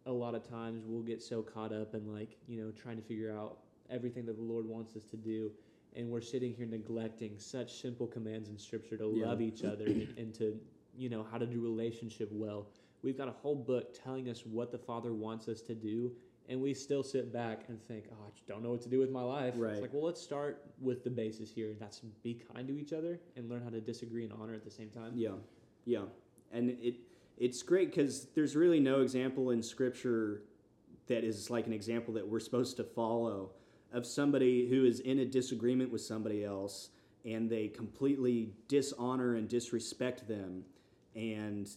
a 0.05 0.11
lot 0.11 0.33
of 0.35 0.47
times 0.47 0.83
we'll 0.85 1.03
get 1.03 1.21
so 1.21 1.41
caught 1.41 1.71
up 1.73 1.93
in 1.93 2.11
like 2.11 2.37
you 2.47 2.61
know 2.63 2.71
trying 2.71 2.97
to 2.97 3.03
figure 3.03 3.35
out 3.37 3.59
everything 3.89 4.25
that 4.25 4.35
the 4.37 4.43
Lord 4.43 4.65
wants 4.65 4.95
us 4.95 5.03
to 5.05 5.17
do, 5.17 5.51
and 5.95 6.09
we're 6.09 6.21
sitting 6.21 6.53
here 6.53 6.65
neglecting 6.65 7.37
such 7.37 7.81
simple 7.81 8.07
commands 8.07 8.49
in 8.49 8.57
Scripture 8.57 8.97
to 8.97 9.11
Yeah. 9.15 9.27
love 9.27 9.41
each 9.41 9.63
other 9.63 9.85
and, 9.85 10.31
to, 10.35 10.59
you 10.95 11.09
know, 11.09 11.25
how 11.31 11.39
to 11.39 11.47
do 11.47 11.59
relationship 11.59 12.29
well. 12.31 12.67
We've 13.01 13.17
got 13.17 13.27
a 13.29 13.31
whole 13.31 13.55
book 13.55 13.93
telling 14.03 14.29
us 14.29 14.45
what 14.45 14.71
the 14.71 14.77
Father 14.77 15.13
wants 15.13 15.47
us 15.47 15.61
to 15.61 15.73
do, 15.73 16.11
and 16.49 16.61
we 16.61 16.73
still 16.75 17.01
sit 17.01 17.33
back 17.33 17.63
and 17.67 17.81
think, 17.87 18.05
oh, 18.11 18.25
I 18.27 18.29
just 18.29 18.45
don't 18.47 18.61
know 18.61 18.69
what 18.71 18.81
to 18.81 18.89
do 18.89 18.99
with 18.99 19.09
my 19.09 19.23
life. 19.23 19.55
Right. 19.57 19.71
It's 19.71 19.81
like, 19.81 19.93
well, 19.93 20.03
let's 20.05 20.21
start 20.21 20.65
with 20.79 21.03
the 21.03 21.09
basis 21.09 21.49
here, 21.49 21.75
that's 21.79 21.99
be 22.21 22.39
kind 22.53 22.67
to 22.67 22.77
each 22.77 22.93
other 22.93 23.19
and 23.35 23.49
learn 23.49 23.63
how 23.63 23.69
to 23.71 23.81
disagree 23.81 24.23
and 24.23 24.33
honor 24.33 24.53
at 24.53 24.63
the 24.63 24.69
same 24.71 24.89
time. 24.89 25.13
Yeah, 25.15 25.31
yeah, 25.85 26.03
and 26.51 26.71
it 26.81 26.95
it's 27.37 27.63
great 27.63 27.89
because 27.89 28.27
there's 28.35 28.55
really 28.55 28.79
no 28.79 29.01
example 29.01 29.51
in 29.51 29.63
Scripture 29.63 30.43
that 31.07 31.23
is 31.23 31.49
like 31.49 31.67
an 31.67 31.73
example 31.73 32.13
that 32.13 32.27
we're 32.27 32.39
supposed 32.39 32.77
to 32.77 32.83
follow 32.83 33.51
of 33.91 34.05
somebody 34.05 34.67
who 34.67 34.85
is 34.85 34.99
in 34.99 35.19
a 35.19 35.25
disagreement 35.25 35.91
with 35.91 36.01
somebody 36.01 36.43
else 36.45 36.89
and 37.25 37.49
they 37.49 37.67
completely 37.67 38.53
dishonor 38.67 39.35
and 39.35 39.47
disrespect 39.47 40.27
them. 40.27 40.63
And 41.15 41.69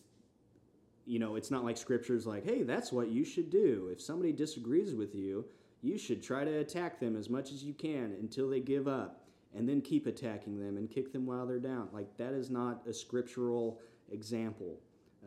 you 1.05 1.19
know 1.19 1.35
it's 1.35 1.51
not 1.51 1.65
like 1.65 1.77
scripture's 1.77 2.29
like 2.29 2.45
hey 2.45 2.63
that's 2.63 2.93
what 2.93 3.09
you 3.09 3.25
should 3.25 3.51
do. 3.51 3.89
If 3.93 4.01
somebody 4.01 4.33
disagrees 4.33 4.95
with 4.95 5.15
you 5.15 5.45
you 5.83 5.99
should 5.99 6.23
try 6.23 6.45
to 6.45 6.59
attack 6.59 7.01
them 7.01 7.17
as 7.17 7.29
much 7.29 7.51
as 7.51 7.65
you 7.65 7.75
can 7.75 8.17
until 8.21 8.49
they 8.49 8.61
give 8.61 8.87
up 8.87 9.25
and 9.55 9.69
then 9.69 9.81
keep 9.81 10.07
attacking 10.07 10.59
them 10.59 10.77
and 10.77 10.91
kick 10.91 11.13
them 11.13 11.27
while 11.27 11.45
they're 11.45 11.59
down. 11.59 11.89
Like 11.93 12.17
that 12.17 12.33
is 12.33 12.51
not 12.51 12.87
a 12.87 12.93
scriptural 12.93 13.81
example. 14.13 14.79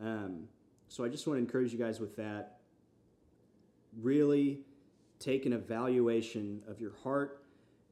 Um, 0.02 0.48
so 0.88 1.04
i 1.04 1.08
just 1.08 1.26
want 1.26 1.38
to 1.38 1.42
encourage 1.42 1.72
you 1.72 1.78
guys 1.78 2.00
with 2.00 2.16
that. 2.16 2.58
Really 4.00 4.60
take 5.18 5.46
an 5.46 5.52
evaluation 5.52 6.62
of 6.68 6.80
your 6.80 6.92
heart 7.02 7.42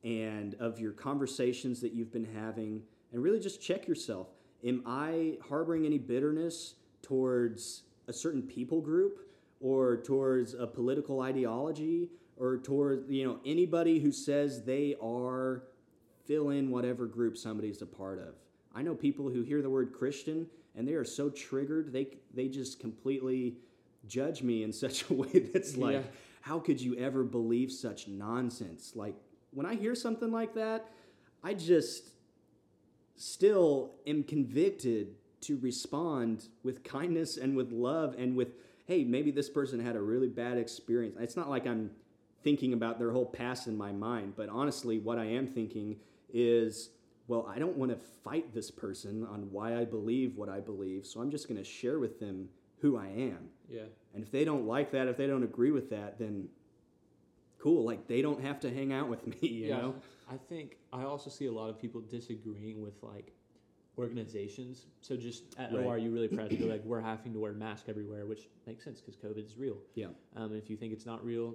and 0.04 0.54
of 0.60 0.78
your 0.78 0.92
conversations 0.92 1.80
that 1.80 1.92
you've 1.92 2.12
been 2.12 2.28
having 2.34 2.82
and 3.12 3.22
really 3.22 3.40
just 3.40 3.62
check 3.62 3.88
yourself. 3.88 4.28
Am 4.64 4.82
i 4.86 5.38
harboring 5.48 5.86
any 5.86 5.98
bitterness 5.98 6.74
towards 7.02 7.82
a 8.08 8.12
certain 8.12 8.42
people 8.42 8.80
group 8.80 9.20
or 9.60 9.96
towards 9.98 10.54
a 10.54 10.66
political 10.66 11.20
ideology 11.20 12.10
or 12.36 12.58
towards 12.58 13.10
you 13.10 13.24
know 13.24 13.38
anybody 13.46 13.98
who 13.98 14.12
says 14.12 14.64
they 14.64 14.94
are 15.02 15.64
fill 16.26 16.50
in 16.50 16.70
whatever 16.70 17.06
group 17.06 17.36
somebody's 17.36 17.82
a 17.82 17.86
part 17.86 18.18
of? 18.18 18.34
I 18.74 18.82
know 18.82 18.94
people 18.94 19.30
who 19.30 19.42
hear 19.42 19.62
the 19.62 19.70
word 19.70 19.92
christian 19.92 20.46
and 20.76 20.86
they 20.88 20.92
are 20.94 21.04
so 21.04 21.28
triggered 21.30 21.92
they 21.92 22.06
they 22.32 22.48
just 22.48 22.80
completely 22.80 23.56
judge 24.06 24.42
me 24.42 24.62
in 24.62 24.72
such 24.84 25.08
a 25.10 25.14
way 25.14 25.38
that's 25.52 25.76
like 25.76 25.94
Yeah. 25.96 26.02
how 26.42 26.58
could 26.58 26.80
you 26.80 26.96
ever 26.96 27.22
believe 27.24 27.70
such 27.72 28.08
nonsense 28.08 28.92
like 28.94 29.14
when 29.50 29.66
i 29.66 29.74
hear 29.74 29.94
something 29.94 30.30
like 30.32 30.54
that 30.54 30.90
i 31.42 31.54
just 31.54 32.10
still 33.16 33.92
am 34.06 34.22
convicted 34.24 35.14
to 35.40 35.58
respond 35.58 36.48
with 36.62 36.82
kindness 36.82 37.36
and 37.36 37.56
with 37.56 37.70
love 37.70 38.14
and 38.18 38.34
with 38.36 38.48
hey 38.86 39.04
maybe 39.04 39.30
this 39.30 39.48
person 39.48 39.78
had 39.78 39.94
a 39.96 40.00
really 40.00 40.28
bad 40.28 40.58
experience 40.58 41.16
it's 41.20 41.36
not 41.36 41.48
like 41.48 41.66
i'm 41.66 41.90
thinking 42.42 42.72
about 42.72 42.98
their 42.98 43.10
whole 43.12 43.24
past 43.26 43.66
in 43.68 43.76
my 43.76 43.92
mind 43.92 44.32
but 44.36 44.48
honestly 44.48 44.98
what 44.98 45.18
i 45.18 45.24
am 45.24 45.46
thinking 45.46 45.96
is 46.32 46.90
well 47.28 47.46
i 47.48 47.58
don't 47.58 47.76
want 47.76 47.90
to 47.90 47.96
fight 47.96 48.52
this 48.54 48.70
person 48.70 49.24
on 49.26 49.50
why 49.50 49.76
i 49.78 49.84
believe 49.84 50.36
what 50.36 50.48
i 50.48 50.60
believe 50.60 51.06
so 51.06 51.20
i'm 51.20 51.30
just 51.30 51.48
going 51.48 51.56
to 51.58 51.64
share 51.64 51.98
with 51.98 52.18
them 52.20 52.48
who 52.80 52.96
i 52.96 53.06
am 53.06 53.48
Yeah. 53.68 53.82
and 54.14 54.22
if 54.22 54.30
they 54.30 54.44
don't 54.44 54.66
like 54.66 54.90
that 54.92 55.08
if 55.08 55.16
they 55.16 55.26
don't 55.26 55.42
agree 55.42 55.70
with 55.70 55.90
that 55.90 56.18
then 56.18 56.48
cool 57.58 57.84
like 57.84 58.06
they 58.08 58.20
don't 58.22 58.40
have 58.42 58.60
to 58.60 58.72
hang 58.72 58.92
out 58.92 59.08
with 59.08 59.26
me 59.42 59.48
you 59.48 59.66
yeah. 59.68 59.76
know 59.78 59.94
I 60.30 60.38
think 60.48 60.78
I 60.90 61.02
also 61.04 61.28
see 61.28 61.46
a 61.46 61.52
lot 61.52 61.68
of 61.68 61.78
people 61.78 62.00
disagreeing 62.00 62.80
with 62.80 62.94
like 63.02 63.34
organizations. 63.98 64.86
So 65.02 65.16
just 65.16 65.54
at 65.58 65.70
Right. 65.72 65.84
ORU, 65.86 66.12
really 66.12 66.28
practically, 66.38 66.66
like 66.66 66.82
we're 66.84 67.00
having 67.00 67.32
to 67.34 67.38
wear 67.38 67.52
masks 67.52 67.88
everywhere, 67.88 68.26
which 68.26 68.48
makes 68.66 68.84
sense 68.84 69.00
because 69.00 69.16
COVID 69.16 69.44
is 69.44 69.56
real. 69.56 69.76
yeah 69.94 70.06
Um, 70.34 70.52
and 70.52 70.56
if 70.56 70.68
you 70.70 70.76
think 70.76 70.92
it's 70.92 71.06
not 71.06 71.24
real, 71.24 71.54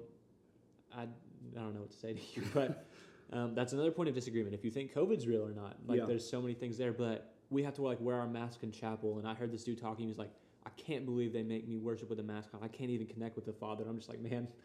I, 0.96 1.02
I 1.04 1.08
don't 1.56 1.74
know 1.74 1.82
what 1.82 1.92
to 1.92 1.98
say 1.98 2.14
to 2.14 2.20
you, 2.36 2.44
but 2.54 2.86
um, 3.32 3.54
that's 3.56 3.74
another 3.74 3.92
point 3.92 4.10
of 4.10 4.16
disagreement. 4.16 4.54
If 4.56 4.64
you 4.66 4.72
think 4.72 4.94
COVID's 4.94 5.28
real 5.28 5.46
or 5.46 5.52
not, 5.54 5.78
like 5.88 6.00
Yeah. 6.00 6.06
there's 6.06 6.28
so 6.28 6.42
many 6.42 6.54
things 6.54 6.78
there, 6.78 6.92
but 6.94 7.34
we 7.50 7.64
have 7.64 7.74
to 7.76 7.82
like 7.82 8.00
wear 8.02 8.16
our 8.16 8.28
mask 8.28 8.64
in 8.64 8.72
chapel. 8.72 9.18
And 9.20 9.28
I 9.28 9.34
heard 9.34 9.52
this 9.52 9.64
dude 9.64 9.80
talking. 9.80 10.04
He 10.06 10.10
was 10.10 10.18
like, 10.18 10.32
I 10.66 10.70
can't 10.72 11.06
believe 11.06 11.34
they 11.34 11.44
make 11.44 11.68
me 11.68 11.78
worship 11.78 12.10
with 12.10 12.20
a 12.20 12.24
mask 12.24 12.50
on. 12.54 12.62
I 12.64 12.68
can't 12.68 12.90
even 12.90 13.08
connect 13.08 13.36
with 13.36 13.46
the 13.46 13.54
Father. 13.54 13.86
I'm 13.88 13.98
just 13.98 14.10
like, 14.10 14.20
man. 14.22 14.48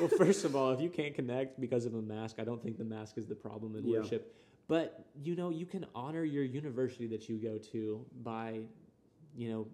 Well, 0.00 0.08
first 0.08 0.44
of 0.46 0.56
all, 0.56 0.72
if 0.72 0.80
you 0.80 0.88
can't 0.88 1.14
connect 1.14 1.60
because 1.60 1.84
of 1.84 1.94
a 1.94 2.00
mask, 2.00 2.36
I 2.38 2.44
don't 2.44 2.62
think 2.62 2.78
the 2.78 2.84
mask 2.84 3.18
is 3.18 3.26
the 3.26 3.34
problem 3.34 3.76
in 3.76 3.86
Yeah. 3.86 3.98
worship. 3.98 4.34
But 4.68 5.04
you 5.22 5.36
know, 5.36 5.50
you 5.50 5.66
can 5.66 5.84
honor 5.94 6.24
your 6.24 6.42
university 6.44 7.06
that 7.08 7.28
you 7.28 7.36
go 7.36 7.58
to 7.58 8.04
by, 8.22 8.62
you 9.36 9.50
know, 9.50 9.66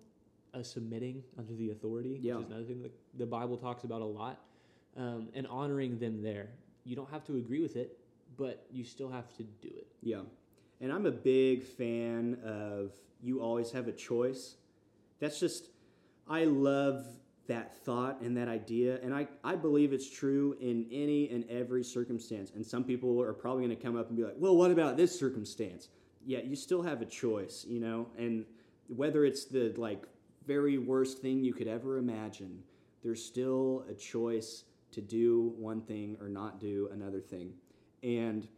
uh, 0.54 0.62
submitting 0.62 1.22
under 1.38 1.54
the 1.54 1.70
authority, 1.70 2.18
Yeah. 2.20 2.34
which 2.34 2.44
is 2.46 2.50
another 2.50 2.66
thing 2.66 2.82
that 2.82 2.92
the 3.16 3.24
Bible 3.26 3.56
talks 3.56 3.84
about 3.84 4.02
a 4.02 4.04
lot, 4.06 4.44
um, 4.96 5.28
and 5.34 5.46
honoring 5.46 5.98
them 5.98 6.20
there. 6.20 6.50
You 6.84 6.96
don't 6.96 7.08
have 7.08 7.24
to 7.26 7.36
agree 7.36 7.60
with 7.62 7.76
it, 7.76 7.98
but 8.42 8.66
you 8.72 8.82
still 8.82 9.08
have 9.08 9.32
to 9.36 9.44
do 9.44 9.68
it. 9.68 9.86
Yeah. 10.02 10.22
And 10.80 10.92
I'm 10.92 11.06
a 11.06 11.12
big 11.12 11.62
fan 11.62 12.38
of 12.44 12.90
you 13.22 13.40
always 13.40 13.70
have 13.70 13.86
a 13.86 13.92
choice. 13.92 14.56
That's 15.20 15.38
just, 15.38 15.68
I 16.28 16.44
love 16.44 17.06
that 17.46 17.84
thought 17.84 18.20
and 18.20 18.36
that 18.36 18.48
idea. 18.48 18.98
And 19.00 19.14
I, 19.14 19.28
I 19.44 19.54
believe 19.54 19.92
it's 19.92 20.10
true 20.10 20.56
in 20.60 20.86
any 20.90 21.30
and 21.30 21.48
every 21.48 21.84
circumstance. 21.84 22.50
And 22.52 22.66
some 22.66 22.82
people 22.82 23.22
are 23.22 23.32
probably 23.32 23.64
going 23.64 23.76
to 23.76 23.82
come 23.82 23.96
up 23.96 24.08
and 24.08 24.16
be 24.16 24.24
like, 24.24 24.34
well, 24.38 24.56
what 24.56 24.72
about 24.72 24.96
this 24.96 25.16
circumstance? 25.16 25.88
Yeah, 26.26 26.40
you 26.40 26.56
still 26.56 26.82
have 26.82 27.00
a 27.00 27.06
choice, 27.06 27.64
you 27.68 27.78
know? 27.78 28.08
And 28.18 28.44
whether 28.88 29.24
it's 29.24 29.44
the 29.44 29.72
like 29.76 30.04
very 30.48 30.78
worst 30.78 31.18
thing 31.18 31.44
you 31.44 31.54
could 31.54 31.68
ever 31.68 31.98
imagine, 31.98 32.64
there's 33.04 33.24
still 33.24 33.84
a 33.88 33.94
choice 33.94 34.64
to 34.90 35.00
do 35.00 35.54
one 35.56 35.80
thing 35.80 36.16
or 36.20 36.28
not 36.28 36.58
do 36.58 36.88
another 36.92 37.20
thing. 37.20 37.52
And 38.02 38.48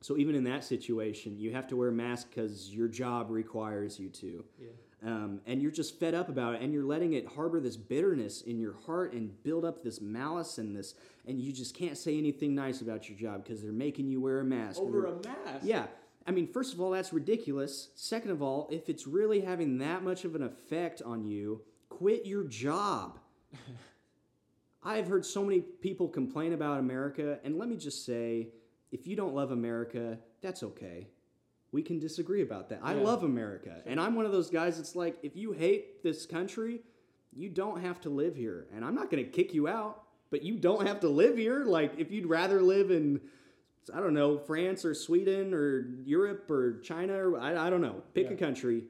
so 0.00 0.16
even 0.16 0.34
in 0.34 0.44
that 0.44 0.64
situation, 0.64 1.38
you 1.38 1.52
have 1.52 1.66
to 1.68 1.76
wear 1.76 1.88
a 1.88 1.92
mask 1.92 2.28
because 2.30 2.70
your 2.70 2.88
job 2.88 3.30
requires 3.30 3.98
you 3.98 4.08
to. 4.10 4.44
Yeah. 4.60 4.68
Um, 5.04 5.40
and 5.46 5.60
you're 5.60 5.70
just 5.70 6.00
fed 6.00 6.14
up 6.14 6.28
about 6.28 6.54
it, 6.54 6.62
and 6.62 6.72
you're 6.72 6.84
letting 6.84 7.12
it 7.12 7.26
harbor 7.26 7.60
this 7.60 7.76
bitterness 7.76 8.42
in 8.42 8.58
your 8.58 8.74
heart 8.86 9.12
and 9.12 9.42
build 9.42 9.64
up 9.64 9.82
this 9.82 10.00
malice 10.00 10.58
and 10.58 10.74
this, 10.74 10.94
and 11.26 11.38
you 11.40 11.52
just 11.52 11.76
can't 11.76 11.98
say 11.98 12.16
anything 12.16 12.54
nice 12.54 12.80
about 12.80 13.08
your 13.08 13.18
job 13.18 13.44
because 13.44 13.62
they're 13.62 13.72
making 13.72 14.08
you 14.08 14.20
wear 14.20 14.40
a 14.40 14.44
mask. 14.44 14.80
or 14.80 14.90
they're- 14.90 15.32
mask. 15.44 15.64
yeah. 15.64 15.86
I 16.26 16.32
mean, 16.32 16.48
first 16.48 16.72
of 16.74 16.80
all, 16.80 16.90
that's 16.90 17.12
ridiculous. 17.12 17.90
Second 17.94 18.32
of 18.32 18.42
all, 18.42 18.68
if 18.72 18.88
it's 18.88 19.06
really 19.06 19.40
having 19.42 19.78
that 19.78 20.02
much 20.02 20.24
of 20.24 20.34
an 20.34 20.42
effect 20.42 21.00
on 21.02 21.24
you, 21.24 21.62
quit 21.88 22.26
your 22.26 22.42
job. 22.42 23.18
I've 24.82 25.06
heard 25.08 25.24
so 25.24 25.44
many 25.44 25.60
people 25.60 26.08
complain 26.08 26.52
about 26.52 26.78
America, 26.80 27.38
and 27.44 27.58
let 27.58 27.68
me 27.68 27.76
just 27.76 28.04
say 28.04 28.48
if 28.92 29.06
you 29.06 29.16
don't 29.16 29.34
love 29.34 29.50
America, 29.50 30.18
that's 30.40 30.62
okay. 30.62 31.08
We 31.72 31.82
can 31.82 31.98
disagree 31.98 32.42
about 32.42 32.68
that. 32.70 32.80
I 32.82 32.94
love 32.94 33.22
America, 33.22 33.82
and 33.86 34.00
I'm 34.00 34.14
one 34.14 34.24
of 34.24 34.32
those 34.32 34.50
guys 34.50 34.76
that's 34.76 34.96
like, 34.96 35.16
if 35.22 35.36
you 35.36 35.52
hate 35.52 36.02
this 36.02 36.24
country, 36.24 36.80
you 37.32 37.50
don't 37.50 37.80
have 37.82 38.00
to 38.02 38.08
live 38.08 38.36
here. 38.36 38.66
And 38.74 38.84
I'm 38.84 38.94
not 38.94 39.10
going 39.10 39.22
to 39.22 39.30
kick 39.30 39.52
you 39.52 39.68
out, 39.68 40.02
but 40.30 40.42
you 40.42 40.56
don't 40.56 40.86
have 40.86 41.00
to 41.00 41.08
live 41.08 41.36
here. 41.36 41.64
Like, 41.64 41.92
if 41.98 42.10
you'd 42.10 42.26
rather 42.26 42.62
live 42.62 42.90
in 42.90 43.20
I 43.94 44.00
don't 44.00 44.14
know, 44.14 44.38
France 44.38 44.84
or 44.84 44.94
Sweden 44.94 45.54
or 45.54 45.86
Europe 46.04 46.50
or 46.50 46.80
China 46.80 47.30
or 47.30 47.38
I, 47.38 47.66
I 47.66 47.70
don't 47.70 47.80
know. 47.80 48.02
Pick 48.14 48.30
a 48.30 48.34
country. 48.34 48.84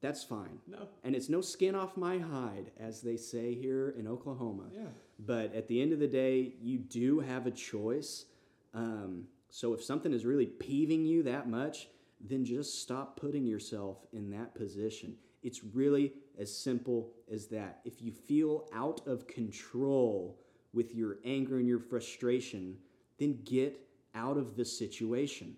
That's 0.00 0.24
fine. 0.24 0.58
No. 0.66 0.88
And 1.04 1.14
it's 1.14 1.28
no 1.28 1.40
skin 1.40 1.74
off 1.74 1.96
my 1.96 2.18
hide, 2.18 2.72
as 2.80 3.02
they 3.02 3.16
say 3.16 3.54
here 3.54 3.94
in 3.98 4.08
Oklahoma. 4.08 4.64
Yeah. 4.72 4.86
But 5.18 5.54
at 5.54 5.68
the 5.68 5.80
end 5.80 5.92
of 5.92 5.98
the 5.98 6.08
day, 6.08 6.54
you 6.62 6.78
do 6.78 7.20
have 7.20 7.46
a 7.46 7.50
choice. 7.50 8.24
Um, 8.72 9.24
so 9.50 9.74
if 9.74 9.82
something 9.82 10.12
is 10.12 10.24
really 10.24 10.46
peeving 10.46 11.04
you 11.04 11.22
that 11.24 11.48
much, 11.48 11.88
then 12.20 12.44
just 12.44 12.80
stop 12.82 13.18
putting 13.18 13.46
yourself 13.46 13.98
in 14.12 14.30
that 14.30 14.54
position. 14.54 15.16
It's 15.42 15.64
really 15.64 16.12
as 16.38 16.54
simple 16.54 17.10
as 17.32 17.46
that. 17.48 17.80
If 17.84 18.02
you 18.02 18.12
feel 18.12 18.68
out 18.74 19.06
of 19.06 19.26
control 19.26 20.38
with 20.72 20.94
your 20.94 21.18
anger 21.24 21.58
and 21.58 21.66
your 21.66 21.78
frustration, 21.80 22.76
then 23.18 23.38
get 23.44 23.80
out 24.14 24.36
of 24.36 24.56
the 24.56 24.64
situation. 24.64 25.56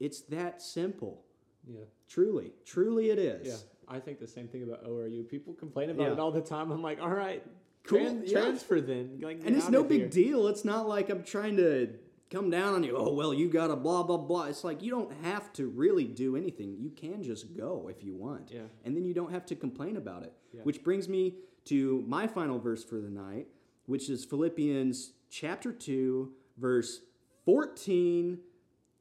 It's 0.00 0.20
that 0.22 0.62
simple. 0.62 1.22
Yeah. 1.66 1.80
Truly, 2.08 2.52
truly 2.64 3.10
it 3.10 3.18
is. 3.18 3.46
Yeah. 3.46 3.56
I 3.96 3.98
think 4.00 4.18
the 4.20 4.26
same 4.26 4.48
thing 4.48 4.62
about 4.62 4.84
ORU. 4.86 5.28
People 5.28 5.52
complain 5.54 5.90
about 5.90 6.06
Yeah. 6.06 6.12
it 6.12 6.18
all 6.18 6.30
the 6.30 6.40
time. 6.40 6.70
I'm 6.70 6.82
like, 6.82 7.00
all 7.00 7.10
right, 7.10 7.42
Cool, 7.82 7.98
tran- 8.00 8.22
yeah. 8.26 8.40
transfer 8.40 8.80
then. 8.80 9.18
Like, 9.20 9.40
And 9.44 9.54
it's 9.56 9.68
no 9.68 9.82
big 9.84 10.00
here. 10.00 10.08
deal. 10.08 10.46
It's 10.48 10.64
not 10.64 10.88
like 10.88 11.10
I'm 11.10 11.22
trying 11.24 11.56
to 11.58 11.88
come 12.34 12.50
down 12.50 12.74
on 12.74 12.82
you. 12.82 12.96
Oh, 12.96 13.12
well, 13.12 13.32
you 13.32 13.48
got 13.48 13.68
to 13.68 13.76
blah, 13.76 14.02
blah, 14.02 14.16
blah. 14.16 14.44
It's 14.46 14.64
like 14.64 14.82
you 14.82 14.90
don't 14.90 15.12
have 15.22 15.52
to 15.54 15.68
really 15.68 16.04
do 16.04 16.36
anything. 16.36 16.76
You 16.78 16.90
can 16.90 17.22
just 17.22 17.56
go 17.56 17.88
if 17.90 18.02
you 18.02 18.14
want. 18.14 18.50
Yeah. 18.52 18.62
And 18.84 18.96
then 18.96 19.04
you 19.04 19.14
don't 19.14 19.30
have 19.32 19.46
to 19.46 19.54
complain 19.54 19.96
about 19.96 20.22
it. 20.24 20.32
Yeah. 20.52 20.62
Which 20.62 20.82
brings 20.82 21.08
me 21.08 21.36
to 21.66 22.04
my 22.08 22.26
final 22.26 22.58
verse 22.58 22.82
for 22.84 23.00
the 23.00 23.08
night, 23.10 23.46
which 23.86 24.10
is 24.10 24.24
Philippians 24.24 25.12
chapter 25.30 25.72
2, 25.72 26.32
verse 26.58 27.00
14, 27.44 28.38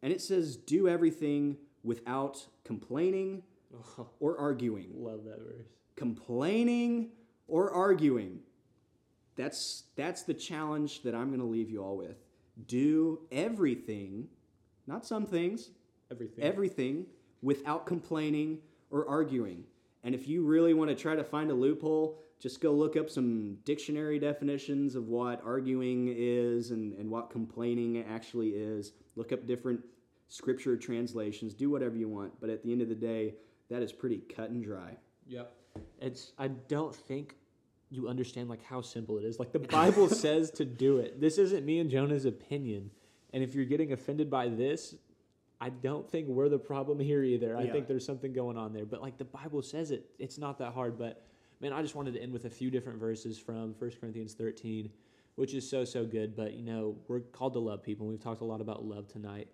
and 0.01 0.13
it 0.13 0.21
says, 0.21 0.55
Do 0.55 0.87
everything 0.87 1.57
without 1.83 2.45
complaining 2.63 3.43
Oh, 3.97 4.07
or 4.19 4.37
arguing. 4.37 4.91
love 4.95 5.23
that 5.25 5.39
verse. 5.39 5.65
Complaining 5.95 7.09
or 7.47 7.71
arguing. 7.71 8.39
That's, 9.35 9.85
that's 9.95 10.21
the 10.23 10.33
challenge 10.35 11.01
that 11.03 11.15
I'm 11.15 11.29
going 11.29 11.39
to 11.39 11.45
leave 11.45 11.71
you 11.71 11.83
all 11.83 11.97
with. 11.97 12.17
Do 12.67 13.21
everything, 13.31 14.27
not 14.87 15.05
some 15.05 15.25
things, 15.25 15.71
Everything. 16.11 16.43
everything 16.43 17.05
without 17.41 17.85
complaining 17.85 18.59
or 18.91 19.07
arguing. 19.07 19.63
And 20.03 20.13
if 20.13 20.27
you 20.27 20.45
really 20.45 20.73
want 20.73 20.89
to 20.89 20.95
try 20.95 21.15
to 21.15 21.23
find 21.23 21.49
a 21.49 21.53
loophole, 21.53 22.19
just 22.39 22.61
go 22.61 22.71
look 22.73 22.97
up 22.97 23.09
some 23.09 23.55
dictionary 23.63 24.19
definitions 24.19 24.95
of 24.95 25.07
what 25.07 25.41
arguing 25.45 26.13
is 26.15 26.71
and, 26.71 26.93
and 26.93 27.09
what 27.09 27.29
complaining 27.29 28.03
actually 28.03 28.49
is. 28.49 28.91
Look 29.15 29.31
up 29.31 29.47
different 29.47 29.79
scripture 30.27 30.75
translations, 30.75 31.53
do 31.53 31.69
whatever 31.69 31.95
you 31.95 32.09
want. 32.09 32.33
But 32.41 32.49
at 32.49 32.63
the 32.63 32.71
end 32.71 32.81
of 32.81 32.89
the 32.89 32.95
day, 32.95 33.35
that 33.69 33.81
is 33.81 33.93
pretty 33.93 34.17
cut 34.17 34.49
and 34.49 34.63
dry. 34.63 34.97
Yep. 35.27 35.53
It's 36.01 36.33
I 36.37 36.49
don't 36.49 36.93
think 36.93 37.35
you 37.93 38.07
understand 38.07 38.49
like 38.49 38.63
how 38.63 38.81
simple 38.81 39.19
it 39.19 39.23
is. 39.23 39.37
Like 39.37 39.51
the 39.51 39.59
Bible 39.59 40.09
says 40.25 40.49
to 40.51 40.65
do 40.65 40.97
it. 40.97 41.21
This 41.21 41.37
isn't 41.37 41.63
me 41.63 41.79
and 41.79 41.89
Jonah's 41.91 42.25
opinion. 42.25 42.89
And 43.33 43.43
if 43.43 43.53
you're 43.53 43.65
getting 43.65 43.91
offended 43.93 44.29
by 44.31 44.47
this, 44.49 44.95
I 45.61 45.69
don't 45.69 46.09
think 46.09 46.27
we're 46.27 46.49
the 46.49 46.57
problem 46.57 46.99
here 46.99 47.23
either. 47.23 47.55
I 47.55 47.63
Yeah. 47.63 47.71
think 47.71 47.87
there's 47.87 48.05
something 48.05 48.33
going 48.33 48.57
on 48.57 48.73
there. 48.73 48.85
But 48.85 49.01
like 49.01 49.17
the 49.17 49.25
Bible 49.25 49.61
says 49.61 49.91
it, 49.91 50.09
it's 50.17 50.39
not 50.39 50.57
that 50.57 50.73
hard. 50.73 50.97
But 50.97 51.23
man, 51.61 51.71
I 51.71 51.83
just 51.83 51.93
wanted 51.93 52.15
to 52.15 52.21
end 52.21 52.33
with 52.33 52.45
a 52.45 52.49
few 52.49 52.71
different 52.71 52.99
verses 52.99 53.37
from 53.37 53.73
1 53.77 53.91
Corinthians 53.99 54.33
13, 54.33 54.89
which 55.35 55.53
is 55.53 55.69
so, 55.69 55.85
so 55.85 56.03
good. 56.03 56.35
But 56.35 56.53
you 56.55 56.63
know, 56.63 56.95
we're 57.07 57.19
called 57.19 57.53
to 57.53 57.59
love 57.59 57.83
people. 57.83 58.07
We've 58.07 58.19
talked 58.19 58.41
a 58.41 58.45
lot 58.45 58.59
about 58.59 58.83
love 58.83 59.07
tonight. 59.07 59.47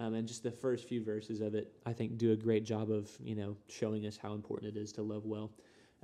Um, 0.00 0.14
and 0.14 0.26
just 0.26 0.42
the 0.42 0.50
first 0.50 0.88
few 0.88 1.04
verses 1.04 1.40
of 1.40 1.54
it, 1.54 1.72
I 1.86 1.92
think, 1.92 2.18
do 2.18 2.32
a 2.32 2.36
great 2.36 2.64
job 2.64 2.90
of 2.90 3.08
you 3.22 3.36
know 3.36 3.56
showing 3.68 4.04
us 4.06 4.16
how 4.16 4.34
important 4.34 4.76
it 4.76 4.80
is 4.80 4.90
to 4.94 5.02
love 5.02 5.24
well. 5.24 5.52